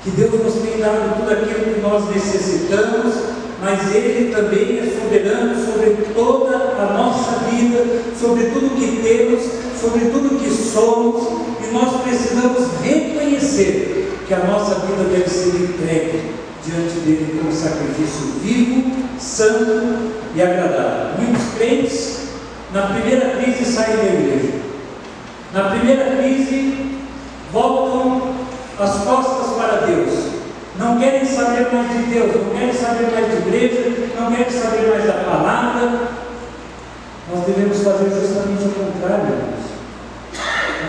que 0.03 0.11
Deus 0.11 0.33
nos 0.42 0.55
tem 0.55 0.79
dado 0.79 1.16
tudo 1.18 1.33
aquilo 1.33 1.75
que 1.75 1.81
nós 1.81 2.09
necessitamos, 2.14 3.14
mas 3.61 3.94
Ele 3.94 4.35
também 4.35 4.79
é 4.79 5.01
soberano 5.01 5.55
sobre 5.55 5.90
toda 6.14 6.57
a 6.57 6.94
nossa 6.96 7.44
vida, 7.51 8.03
sobre 8.18 8.44
tudo 8.46 8.77
que 8.77 9.03
temos, 9.03 9.42
sobre 9.81 10.11
tudo 10.11 10.38
que 10.38 10.51
somos, 10.51 11.23
e 11.62 11.73
nós 11.73 12.03
precisamos 12.03 12.66
reconhecer 12.83 14.11
que 14.27 14.35
a 14.35 14.44
nossa 14.44 14.87
vida 14.87 15.05
deve 15.05 15.29
ser 15.29 15.49
entregue 15.49 16.40
diante 16.64 17.01
dele 17.01 17.38
como 17.38 17.53
sacrifício 17.53 18.38
vivo, 18.42 18.90
santo 19.18 20.12
e 20.35 20.42
agradável. 20.42 21.18
Muitos 21.18 21.55
crentes, 21.57 22.18
na 22.73 22.83
primeira 22.83 23.31
crise, 23.37 23.64
saem 23.64 23.96
da 23.96 24.05
igreja. 24.05 24.53
Na 25.53 25.70
primeira 25.70 26.16
crise, 26.16 26.96
voltam 27.53 28.35
as 28.79 29.05
costas 29.05 29.55
para 29.57 29.87
Deus. 29.87 30.31
Não 30.79 30.99
querem 30.99 31.25
saber 31.27 31.68
mais 31.73 31.90
de 31.90 32.14
Deus, 32.14 32.35
não 32.35 32.59
querem 32.59 32.73
saber 32.73 33.11
mais 33.12 33.27
de 33.27 33.49
igreja, 33.49 34.11
não 34.18 34.31
querem 34.31 34.51
saber 34.51 34.88
mais 34.88 35.05
da 35.05 35.12
palavra. 35.25 36.09
Nós 37.33 37.46
devemos 37.46 37.79
fazer 37.83 38.11
justamente 38.11 38.64
o 38.64 38.70
contrário, 38.70 39.27
irmãos. 39.27 39.70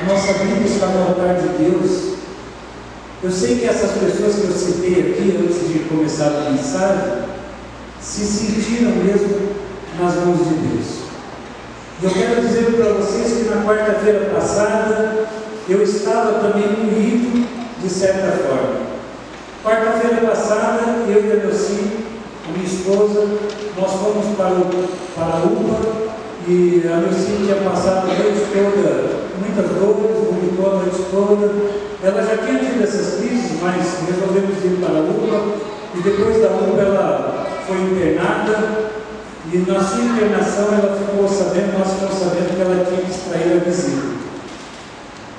A 0.01 0.13
nossa 0.13 0.33
vida 0.33 0.65
está 0.65 0.87
no 0.87 1.09
altar 1.09 1.35
de 1.35 1.47
Deus. 1.63 2.11
Eu 3.23 3.29
sei 3.29 3.59
que 3.59 3.65
essas 3.65 3.91
pessoas 3.91 4.35
que 4.35 4.47
eu 4.47 4.53
citei 4.53 5.11
aqui 5.11 5.37
começar 6.11 6.27
a 6.27 6.49
mensagem 6.49 7.23
se 8.01 8.25
sentiram 8.25 8.91
mesmo 8.91 9.55
nas 9.97 10.15
mãos 10.15 10.39
de 10.39 10.55
Deus. 10.55 10.87
E 12.01 12.05
eu 12.05 12.11
quero 12.11 12.41
dizer 12.41 12.65
para 12.75 12.93
vocês 12.93 13.31
que 13.33 13.49
na 13.49 13.63
quarta-feira 13.63 14.29
passada 14.33 15.27
eu 15.69 15.81
estava 15.81 16.39
também 16.39 16.67
moído 16.67 17.47
de 17.81 17.89
certa 17.89 18.31
forma. 18.43 18.91
Quarta-feira 19.63 20.27
passada, 20.27 20.81
eu 21.07 21.25
e 21.25 21.31
a 21.31 21.35
Nelci, 21.45 22.05
a 22.49 22.51
minha 22.51 22.65
esposa, 22.65 23.27
nós 23.77 23.91
fomos 23.91 24.35
para, 24.35 24.53
o, 24.53 24.89
para 25.15 25.37
a 25.37 25.43
UPA 25.45 26.11
e 26.47 26.83
a 26.91 26.97
Nelci 26.97 27.37
tinha 27.37 27.55
passado 27.69 28.11
a 28.11 28.13
noite 28.15 28.41
toda 28.51 29.21
muitas 29.41 29.71
dores, 29.71 30.27
vomitou 30.27 30.71
a 30.71 30.75
noite 30.75 31.05
toda. 31.09 31.51
Ela 32.03 32.23
já 32.23 32.37
tinha 32.37 32.59
tido 32.59 32.83
essas 32.83 33.19
crises, 33.19 33.59
mas 33.61 34.07
resolvemos 34.07 34.57
ir 34.63 34.79
para 34.79 34.99
a 34.99 35.01
UPA 35.01 35.71
e 35.95 36.01
depois 36.01 36.41
da 36.41 36.47
UPA 36.49 36.81
ela 36.81 37.47
foi 37.67 37.77
internada 37.77 38.91
e 39.51 39.57
na 39.57 39.83
sua 39.83 40.03
internação 40.03 40.67
ela 40.73 40.97
ficou 40.97 41.27
sabendo, 41.27 41.77
nós 41.77 41.93
ficamos 41.93 42.19
sabendo 42.19 42.55
que 42.55 42.61
ela 42.61 42.85
tinha 42.85 43.01
que 43.01 43.11
extrair 43.11 43.57
a 43.57 43.63
vesícula. 43.63 44.13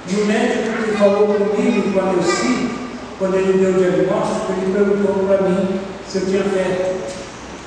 E 0.09 0.15
o 0.17 0.27
médico 0.27 0.83
que 0.85 0.99
falou 0.99 1.27
comigo 1.29 1.93
com 1.93 2.01
a 2.01 2.13
Neuci, 2.13 2.71
quando 3.19 3.37
ele 3.37 3.59
deu 3.59 3.71
o 3.71 3.79
diagnóstico, 3.79 4.53
ele 4.53 4.73
perguntou 4.75 5.27
para 5.27 5.49
mim 5.49 5.81
se 6.09 6.19
eu 6.19 6.27
tinha 6.27 6.43
fé. 6.43 6.97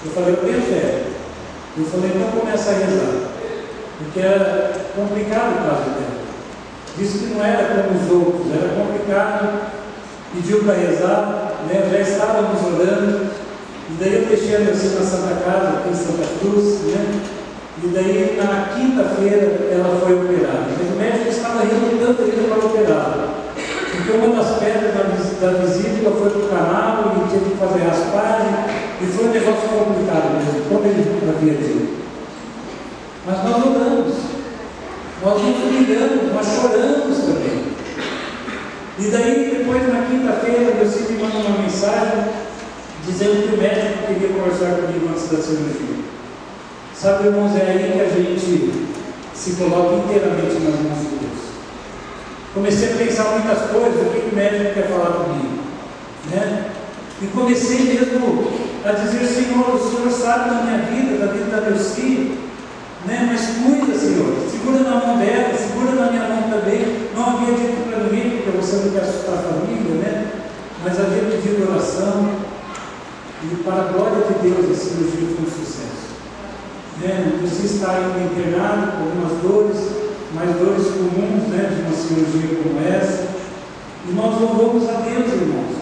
Eu 0.03 0.11
falei, 0.11 0.33
eu 0.33 0.37
tenho 0.37 0.61
fé. 0.61 1.03
Eu 1.77 1.85
falei, 1.85 2.11
então 2.13 2.39
começa 2.39 2.69
a 2.69 2.73
rezar. 2.73 3.29
Porque 3.97 4.19
era 4.19 4.73
complicado 4.95 5.53
o 5.53 5.69
caso 5.69 5.89
dela. 5.91 6.25
Disse 6.97 7.17
que 7.17 7.33
não 7.33 7.43
era 7.43 7.83
como 7.83 7.99
os 7.99 8.11
outros, 8.11 8.53
era 8.53 8.69
complicado, 8.75 9.61
pediu 10.33 10.63
para 10.63 10.75
rezar, 10.75 11.44
né? 11.67 11.89
já 11.91 11.99
estávamos 11.99 12.61
orando, 12.63 13.29
e 13.89 13.93
daí 13.99 14.15
eu 14.15 14.25
deixei 14.25 14.55
a 14.55 14.59
Nelson 14.59 14.99
na 14.99 15.05
Santa 15.05 15.35
Casa, 15.43 15.67
aqui 15.77 15.89
em 15.89 15.95
Santa 15.95 16.25
Cruz, 16.39 16.81
né? 16.85 17.21
e 17.83 17.87
daí 17.87 18.37
na 18.37 18.73
quinta-feira 18.73 19.67
ela 19.71 19.99
foi 19.99 20.13
operada. 20.13 20.69
O 20.79 20.97
médico 20.97 21.29
estava 21.29 21.59
relutando 21.59 22.23
ainda 22.23 22.55
para 22.55 22.65
operá-la, 22.65 23.33
porque 23.55 24.11
uma 24.17 24.35
das 24.35 24.57
pedras 24.59 24.93
da, 24.93 25.47
da 25.47 25.57
vesícula 25.59 26.15
foi 26.17 26.29
para 26.29 26.39
o 26.39 26.49
canal 26.49 27.13
e 27.15 27.29
tinha 27.29 27.41
que 27.41 27.57
fazer 27.57 27.83
raspagem, 27.83 28.53
e 29.01 29.05
foi 29.05 29.25
um 29.25 29.31
negócio 29.31 29.69
complicado 29.69 30.33
mesmo, 30.37 30.69
como 30.69 30.85
ele 30.85 31.29
havia 31.29 31.53
dito. 31.53 31.95
Mas 33.25 33.43
nós 33.43 33.65
oramos. 33.65 34.35
Nós 35.23 35.41
nos 35.41 35.63
humilhamos, 35.63 36.33
nós 36.33 36.45
choramos 36.45 37.17
também. 37.17 37.64
E 38.97 39.07
daí, 39.11 39.57
depois, 39.57 39.87
na 39.91 40.05
quinta-feira, 40.05 40.61
eu 40.61 41.11
me 41.11 41.23
mandou 41.23 41.41
uma 41.41 41.61
mensagem 41.63 42.25
dizendo 43.05 43.47
que 43.47 43.55
o 43.55 43.57
médico 43.57 44.07
queria 44.07 44.29
conversar 44.29 44.75
da 45.31 45.41
cirurgia. 45.41 46.05
Sabe, 46.95 47.27
irmãos, 47.27 47.55
é 47.55 47.61
aí 47.61 47.91
que 47.91 48.01
a 48.01 48.07
gente 48.07 48.71
se 49.33 49.51
coloca 49.51 49.95
inteiramente 49.95 50.53
nas 50.53 50.79
mãos 50.79 50.99
de 50.99 51.15
Deus. 51.19 51.41
Comecei 52.53 52.93
a 52.93 52.97
pensar 52.97 53.23
muitas 53.31 53.69
coisas, 53.69 54.01
o 54.01 54.09
que 54.11 54.29
o 54.31 54.35
médico 54.35 54.73
quer 54.73 54.87
falar 54.87 55.25
comigo. 55.25 55.59
Né? 56.31 56.71
E 57.21 57.27
comecei 57.27 57.79
mesmo 57.79 58.51
a 58.83 58.91
dizer, 58.91 59.25
Senhor, 59.25 59.75
o 59.75 59.77
Senhor 59.77 60.11
sabe 60.11 60.49
da 60.49 60.63
minha 60.63 60.77
vida, 60.79 61.25
da 61.25 61.31
vida 61.31 61.51
da 61.51 61.69
Delci, 61.69 62.37
né? 63.05 63.29
mas 63.29 63.41
cuida, 63.61 63.97
Senhor, 63.97 64.35
segura 64.49 64.79
na 64.79 65.05
mão 65.05 65.17
dela, 65.17 65.53
segura 65.57 65.91
na 65.91 66.11
minha 66.11 66.27
mão 66.27 66.49
também. 66.49 67.09
Não 67.13 67.37
havia 67.37 67.55
dito 67.55 67.89
para 67.89 68.03
ninguém, 68.05 68.41
porque 68.41 68.57
você 68.57 68.77
não 68.77 68.91
quer 68.91 69.01
assustar 69.01 69.35
a 69.35 69.37
família, 69.37 69.95
né? 69.95 70.27
mas 70.83 70.99
havia 70.99 71.23
pedido 71.23 71.69
oração. 71.69 72.29
E 73.43 73.54
para 73.65 73.81
a 73.81 73.91
glória 73.91 74.23
de 74.25 74.47
Deus, 74.47 74.69
a 74.69 74.75
cirurgia 74.75 75.27
foi 75.35 75.43
um 75.43 75.49
sucesso. 75.49 76.05
Né? 77.01 77.39
Você 77.41 77.65
está 77.65 77.91
ainda 77.93 78.31
internado 78.31 78.91
com 78.91 79.03
algumas 79.05 79.41
dores, 79.41 79.77
mais 80.35 80.55
dores 80.57 80.85
comuns 80.93 81.49
né, 81.49 81.73
de 81.73 81.81
uma 81.81 81.97
cirurgia 81.97 82.61
como 82.61 82.79
essa. 82.87 83.25
E 84.07 84.13
nós 84.13 84.39
louvamos 84.39 84.87
a 84.87 85.01
Deus, 85.01 85.33
irmãos. 85.33 85.75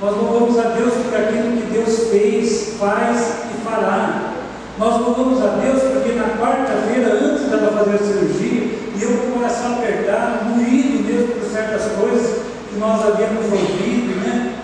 Nós 0.00 0.14
louvamos 0.14 0.58
a 0.58 0.68
Deus 0.76 0.92
por 0.92 1.16
aquilo 1.16 1.56
que 1.56 1.72
Deus 1.72 2.10
fez, 2.10 2.74
faz 2.78 3.46
e 3.50 3.64
fará. 3.64 4.34
Nós 4.78 5.00
louvamos 5.00 5.42
a 5.42 5.56
Deus 5.56 5.82
porque 5.82 6.12
na 6.12 6.36
quarta-feira, 6.36 7.14
antes 7.14 7.48
dela 7.48 7.72
fazer 7.72 7.94
a 7.94 8.06
cirurgia, 8.06 8.76
e 8.94 9.02
eu 9.02 9.08
com 9.08 9.28
o 9.28 9.32
coração 9.38 9.76
apertado, 9.76 10.50
moído 10.50 11.02
mesmo 11.02 11.28
por 11.28 11.50
certas 11.50 11.92
coisas 11.98 12.42
que 12.68 12.78
nós 12.78 13.00
havíamos 13.06 13.46
ouvido, 13.46 14.20
né? 14.20 14.56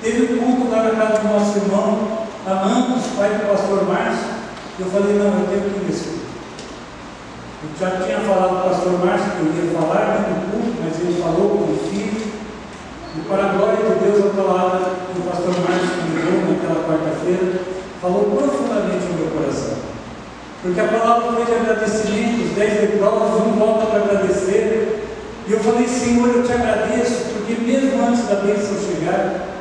Teve 0.00 0.34
um 0.34 0.38
culto 0.38 0.70
lá 0.70 0.84
na 0.84 0.90
do 1.08 1.28
nosso 1.28 1.58
irmão 1.58 2.26
Amantos, 2.46 3.10
pai 3.18 3.30
do 3.30 3.50
pastor 3.50 3.88
Márcio. 3.88 4.38
Eu 4.78 4.86
falei, 4.86 5.18
não, 5.18 5.34
eu 5.34 5.48
tenho 5.50 5.66
que 5.66 5.86
nesse 5.86 6.14
culto. 6.14 6.30
Eu 7.66 7.70
já 7.74 7.90
tinha 8.06 8.20
falado 8.20 8.54
para 8.54 8.66
o 8.66 8.70
pastor 8.70 9.04
Márcio 9.04 9.32
que 9.34 9.40
eu 9.42 9.66
ia 9.66 9.74
falar 9.74 10.30
no 10.30 10.54
culto, 10.54 10.78
mas 10.78 10.94
ele 11.02 11.20
falou 11.20 11.58
com 11.58 11.74
o 11.74 11.78
filho. 11.90 12.22
E 13.16 13.20
para 13.26 13.50
a 13.50 13.52
glória 13.58 13.82
de 13.82 13.98
Deus, 13.98 14.30
a 14.30 14.36
palavra 14.38 14.78
que 14.78 15.18
o 15.18 15.26
pastor 15.26 15.54
Márcio 15.58 16.06
me 16.06 16.22
deu 16.22 16.54
naquela 16.54 16.86
quarta-feira 16.86 17.66
falou 18.00 18.30
profundamente 18.30 19.06
no 19.10 19.18
meu 19.18 19.30
coração. 19.34 19.78
Porque 20.62 20.80
a 20.80 20.86
palavra 20.86 21.32
foi 21.32 21.44
de 21.46 21.52
agradecimento, 21.52 22.46
os 22.46 22.54
dez 22.54 22.80
leprosos, 22.80 23.42
um 23.42 23.58
volta 23.58 23.86
para 23.86 24.04
agradecer. 24.06 25.02
E 25.48 25.52
eu 25.52 25.58
falei, 25.58 25.88
Senhor, 25.88 26.28
eu 26.28 26.46
te 26.46 26.52
agradeço, 26.52 27.34
porque 27.34 27.58
mesmo 27.58 28.06
antes 28.06 28.22
da 28.28 28.36
bênção 28.36 28.78
chegar, 28.78 29.55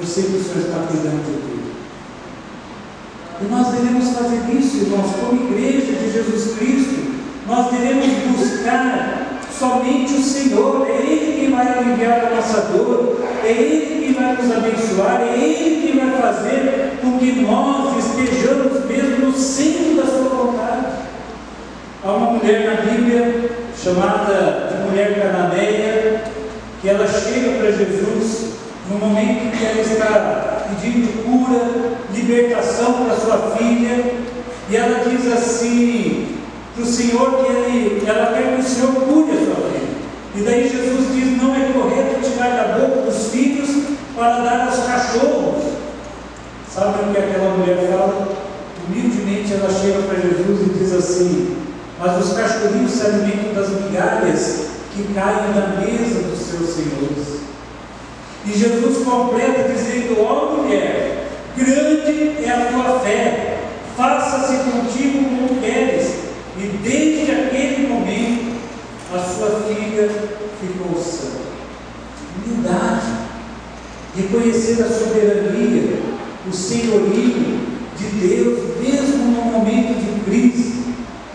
eu 0.00 0.06
sei 0.06 0.24
que 0.24 0.36
o 0.36 0.42
Senhor 0.42 0.66
está 0.66 0.78
cuidando 0.88 1.24
de 1.26 1.32
tudo. 1.42 1.70
E 3.42 3.44
nós 3.50 3.68
devemos 3.68 4.16
fazer 4.16 4.50
isso, 4.50 4.78
irmãos, 4.78 5.14
como 5.20 5.52
igreja 5.52 5.92
de 5.92 6.10
Jesus 6.10 6.56
Cristo. 6.56 7.20
Nós 7.46 7.70
devemos 7.70 8.06
buscar 8.38 9.40
somente 9.52 10.14
o 10.14 10.22
Senhor. 10.22 10.86
É 10.88 11.02
Ele 11.02 11.40
quem 11.40 11.50
vai 11.50 11.66
aliviar 11.66 12.26
a 12.26 12.36
nossa 12.36 12.60
dor. 12.72 13.20
É 13.44 13.50
Ele 13.50 14.04
quem 14.04 14.14
vai 14.14 14.36
nos 14.36 14.56
abençoar. 14.56 15.20
É 15.20 15.36
Ele 15.36 15.86
quem 15.86 16.00
vai 16.00 16.18
fazer 16.18 16.98
com 17.02 17.18
que 17.18 17.32
nós 17.42 17.96
estejamos 17.98 18.84
mesmo 18.86 19.26
no 19.26 19.32
centro 19.36 19.96
da 19.96 20.06
Sua 20.06 20.28
vontade. 20.28 20.86
Há 22.02 22.12
uma 22.12 22.30
mulher 22.32 22.64
na 22.64 22.90
Bíblia 22.90 23.50
chamada 23.76 24.70
de 24.70 24.88
mulher 24.88 25.20
cananeia 25.20 26.24
que 26.80 26.88
ela 26.88 27.06
chega 27.06 27.58
para 27.58 27.72
Jesus 27.72 28.50
no 28.90 28.98
momento 28.98 29.44
em 29.46 29.50
que 29.50 29.64
ela 29.64 29.80
está 29.80 30.66
pedindo 30.68 31.24
cura, 31.24 31.96
libertação 32.12 33.04
para 33.04 33.16
sua 33.16 33.56
filha, 33.56 34.14
e 34.68 34.76
ela 34.76 35.04
diz 35.08 35.32
assim 35.32 36.36
para 36.74 36.82
o 36.82 36.86
Senhor 36.86 37.44
que 37.44 37.52
ele, 37.52 38.02
ela 38.06 38.32
quer 38.32 38.56
que 38.56 38.60
o 38.60 38.64
Senhor 38.64 38.92
cure 38.92 39.32
a 39.32 39.44
sua 39.44 39.70
filha. 39.70 39.90
E 40.34 40.40
daí 40.42 40.68
Jesus 40.68 41.14
diz: 41.14 41.42
não 41.42 41.54
é 41.54 41.72
correto 41.72 42.28
tirar 42.28 42.50
da 42.50 42.78
boca 42.78 43.02
dos 43.02 43.30
filhos 43.30 43.68
para 44.16 44.40
dar 44.40 44.66
aos 44.66 44.84
cachorros. 44.84 45.64
Sabe 46.72 47.02
o 47.02 47.12
que 47.12 47.18
aquela 47.18 47.56
mulher 47.56 47.90
fala? 47.90 48.28
Humildemente 48.88 49.54
ela 49.54 49.68
chega 49.72 50.02
para 50.02 50.20
Jesus 50.20 50.66
e 50.66 50.78
diz 50.78 50.92
assim: 50.92 51.56
Mas 51.98 52.24
os 52.24 52.32
cachorrinhos 52.32 52.92
se 52.92 53.06
alimentam 53.06 53.54
das 53.54 53.68
migalhas 53.70 54.66
que 54.94 55.12
caem 55.14 55.52
da 55.52 55.80
mesa 55.80 56.22
dos 56.22 56.38
seus 56.38 56.70
senhores. 56.70 57.29
E 58.46 58.52
Jesus 58.52 59.04
completa 59.04 59.68
dizendo: 59.68 60.20
Ó 60.20 60.54
oh, 60.54 60.62
mulher, 60.62 61.28
grande 61.56 62.42
é 62.42 62.50
a 62.50 62.72
tua 62.72 63.00
fé, 63.00 63.58
faça-se 63.96 64.70
contigo 64.70 65.24
como 65.24 65.60
queres. 65.60 66.14
E 66.56 66.66
desde 66.82 67.32
aquele 67.32 67.88
momento, 67.88 68.60
a 69.14 69.18
sua 69.18 69.62
filha 69.62 70.08
ficou 70.60 71.00
sã. 71.00 71.28
Humildade, 72.36 73.06
reconhecer 74.16 74.82
a 74.82 74.88
soberania, 74.88 75.98
o 76.48 76.52
senhorio 76.52 77.60
de 77.96 78.04
Deus, 78.26 78.58
mesmo 78.80 79.24
no 79.24 79.44
momento 79.44 80.00
de 80.00 80.20
crise, 80.24 80.84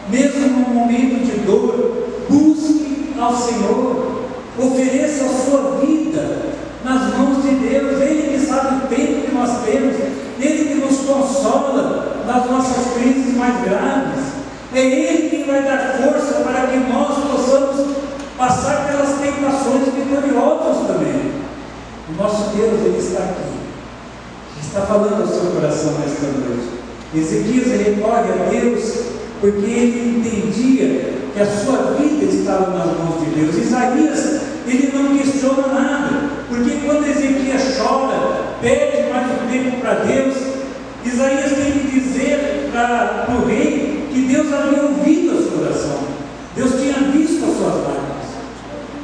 mesmo 0.10 0.48
no 0.48 0.74
momento 0.74 1.24
de 1.24 1.46
dor, 1.46 2.08
busque 2.28 3.14
ao 3.20 3.36
Senhor, 3.36 4.24
ofereça 4.58 5.26
a 5.26 5.30
sua 5.30 5.80
vida 5.80 5.95
nós 9.36 9.64
temos, 9.66 9.96
Ele 10.40 10.66
que 10.66 10.76
nos 10.76 10.98
consola 11.00 12.24
nas 12.26 12.50
nossas 12.50 12.94
crises 12.94 13.36
mais 13.36 13.64
graves, 13.64 14.24
é 14.74 14.80
Ele 14.80 15.30
que 15.30 15.44
vai 15.50 15.64
dar 15.64 15.98
força 15.98 16.44
para 16.44 16.68
que 16.68 16.78
nós 16.78 17.18
possamos 17.32 17.96
passar 18.38 18.88
pelas 18.88 19.20
tentações 19.20 19.94
vitoriosas 19.94 20.88
também. 20.88 21.32
O 22.10 22.22
nosso 22.22 22.56
Deus, 22.56 22.82
Ele 22.86 22.98
está 22.98 23.24
aqui, 23.24 23.56
está 24.62 24.82
falando 24.82 25.22
ao 25.22 25.28
seu 25.28 25.52
coração 25.52 25.94
nesta 26.00 26.28
noite. 26.28 26.76
Ezequias 27.14 27.68
recorre 27.68 28.32
a 28.32 28.50
Deus 28.50 29.16
porque 29.40 29.66
ele 29.66 30.18
entendia 30.18 31.14
que 31.34 31.42
a 31.42 31.46
sua 31.46 31.94
vida 31.94 32.26
estava 32.26 32.78
nas 32.78 32.98
mãos 32.98 33.20
de 33.22 33.40
Deus. 33.40 33.56
Isaías, 33.56 34.42
ele 34.66 34.92
não 34.94 35.18
questiona 35.18 35.68
nada. 35.68 36.30
Porque 36.50 36.80
quando 36.86 37.08
Ezequias 37.08 37.78
chora, 37.78 38.45
pede 38.66 39.08
mais 39.12 39.28
um 39.28 39.48
tempo 39.48 39.80
para 39.80 39.94
Deus, 40.06 40.36
Isaías 41.06 41.52
tem 41.52 41.72
que 41.72 42.00
dizer 42.00 42.70
para 42.72 43.28
o 43.30 43.46
rei 43.46 44.08
que 44.12 44.22
Deus 44.22 44.52
havia 44.52 44.82
ouvido 44.82 45.38
a 45.38 45.44
sua 45.44 45.68
oração. 45.68 46.00
Deus 46.56 46.72
tinha 46.72 47.12
visto 47.12 47.46
as 47.46 47.58
suas 47.58 47.76
lágrimas. 47.76 48.26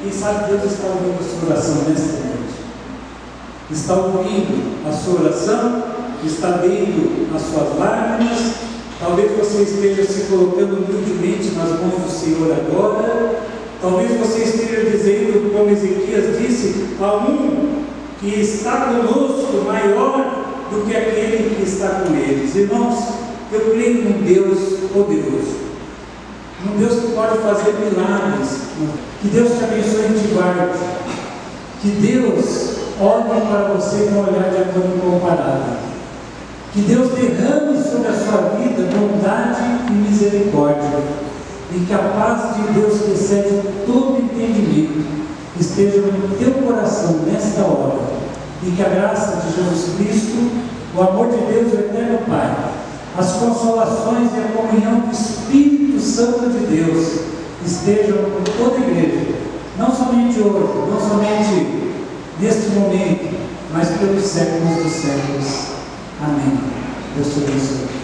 Quem 0.02 0.12
sabe 0.12 0.50
Deus 0.50 0.64
está 0.64 0.88
ouvindo 0.88 1.20
a 1.20 1.24
sua 1.24 1.50
oração 1.50 1.76
nesta 1.88 2.14
noite? 2.14 2.56
Está 3.70 3.94
ouvindo 3.94 4.90
a 4.90 4.92
sua 4.92 5.22
oração? 5.22 5.84
Está 6.26 6.48
vendo 6.58 7.36
as 7.36 7.42
suas 7.44 7.78
lágrimas? 7.78 8.54
Talvez 9.00 9.32
você 9.38 9.62
esteja 9.62 10.04
se 10.06 10.22
colocando 10.24 10.78
humildemente 10.78 11.52
nas 11.52 11.70
mãos 11.70 12.02
do 12.02 12.10
Senhor 12.10 12.52
agora 12.52 13.42
Talvez 13.82 14.12
você 14.12 14.44
esteja 14.44 14.92
dizendo, 14.92 15.52
como 15.52 15.72
Ezequias 15.72 16.38
disse, 16.38 16.86
a 17.02 17.16
um 17.18 17.81
que 18.22 18.40
está 18.40 18.86
conosco 18.86 19.66
maior 19.66 20.46
do 20.70 20.86
que 20.86 20.96
aquele 20.96 21.56
que 21.56 21.64
está 21.64 22.04
com 22.06 22.16
eles. 22.16 22.56
Irmãos, 22.56 23.04
eu 23.52 23.72
creio 23.72 24.04
num 24.04 24.22
Deus 24.22 24.80
poderoso, 24.94 25.58
num 26.64 26.78
Deus 26.78 27.02
que 27.02 27.12
pode 27.14 27.40
fazer 27.40 27.74
milagres. 27.74 28.62
Que 29.22 29.28
Deus 29.28 29.58
te 29.58 29.64
abençoe 29.64 30.16
e 30.16 30.20
te 30.20 30.34
guarde. 30.34 30.80
Que 31.82 31.90
Deus 31.90 32.78
olhe 33.00 33.24
para 33.24 33.74
você 33.74 34.06
com 34.06 34.20
um 34.20 34.28
olhar 34.28 34.52
de 34.52 34.58
amor 34.58 34.96
incomparável. 34.96 35.78
Que 36.74 36.82
Deus 36.82 37.12
derrame 37.14 37.84
sobre 37.84 38.08
a 38.08 38.14
sua 38.14 38.56
vida 38.56 38.88
bondade 38.96 39.62
e 39.90 39.94
misericórdia 39.94 41.00
e 41.74 41.86
que 41.86 41.94
a 41.94 41.98
paz 41.98 42.56
de 42.56 42.80
Deus 42.80 43.02
que 43.02 43.12
excede 43.12 43.62
todo 43.86 44.18
entendimento 44.18 45.22
esteja 45.62 46.02
no 46.02 46.36
teu 46.38 46.52
coração 46.64 47.20
nesta 47.26 47.62
hora 47.62 48.00
e 48.64 48.72
que 48.72 48.82
a 48.84 48.90
graça 48.90 49.42
de 49.42 49.56
Jesus 49.56 49.96
Cristo, 49.96 50.52
o 50.96 51.02
amor 51.02 51.28
de 51.28 51.38
Deus, 51.38 51.74
o 51.74 51.78
eterno 51.78 52.20
Pai, 52.28 52.54
as 53.18 53.34
consolações 53.34 54.30
e 54.36 54.40
a 54.40 54.58
comunhão 54.58 55.02
do 55.02 55.12
Espírito 55.12 56.00
Santo 56.00 56.50
de 56.50 56.66
Deus 56.66 57.22
estejam 57.66 58.18
com 58.18 58.44
toda 58.58 58.78
a 58.78 58.90
igreja, 58.90 59.36
não 59.78 59.96
somente 59.96 60.40
hoje, 60.40 60.90
não 60.90 61.00
somente 61.00 61.92
neste 62.40 62.70
momento, 62.72 63.38
mas 63.74 63.90
pelos 63.90 64.26
séculos 64.26 64.84
dos 64.84 64.92
séculos. 64.92 65.68
Amém. 66.22 66.60
Deus 67.16 67.34
te 67.34 67.40
abençoe. 67.40 68.01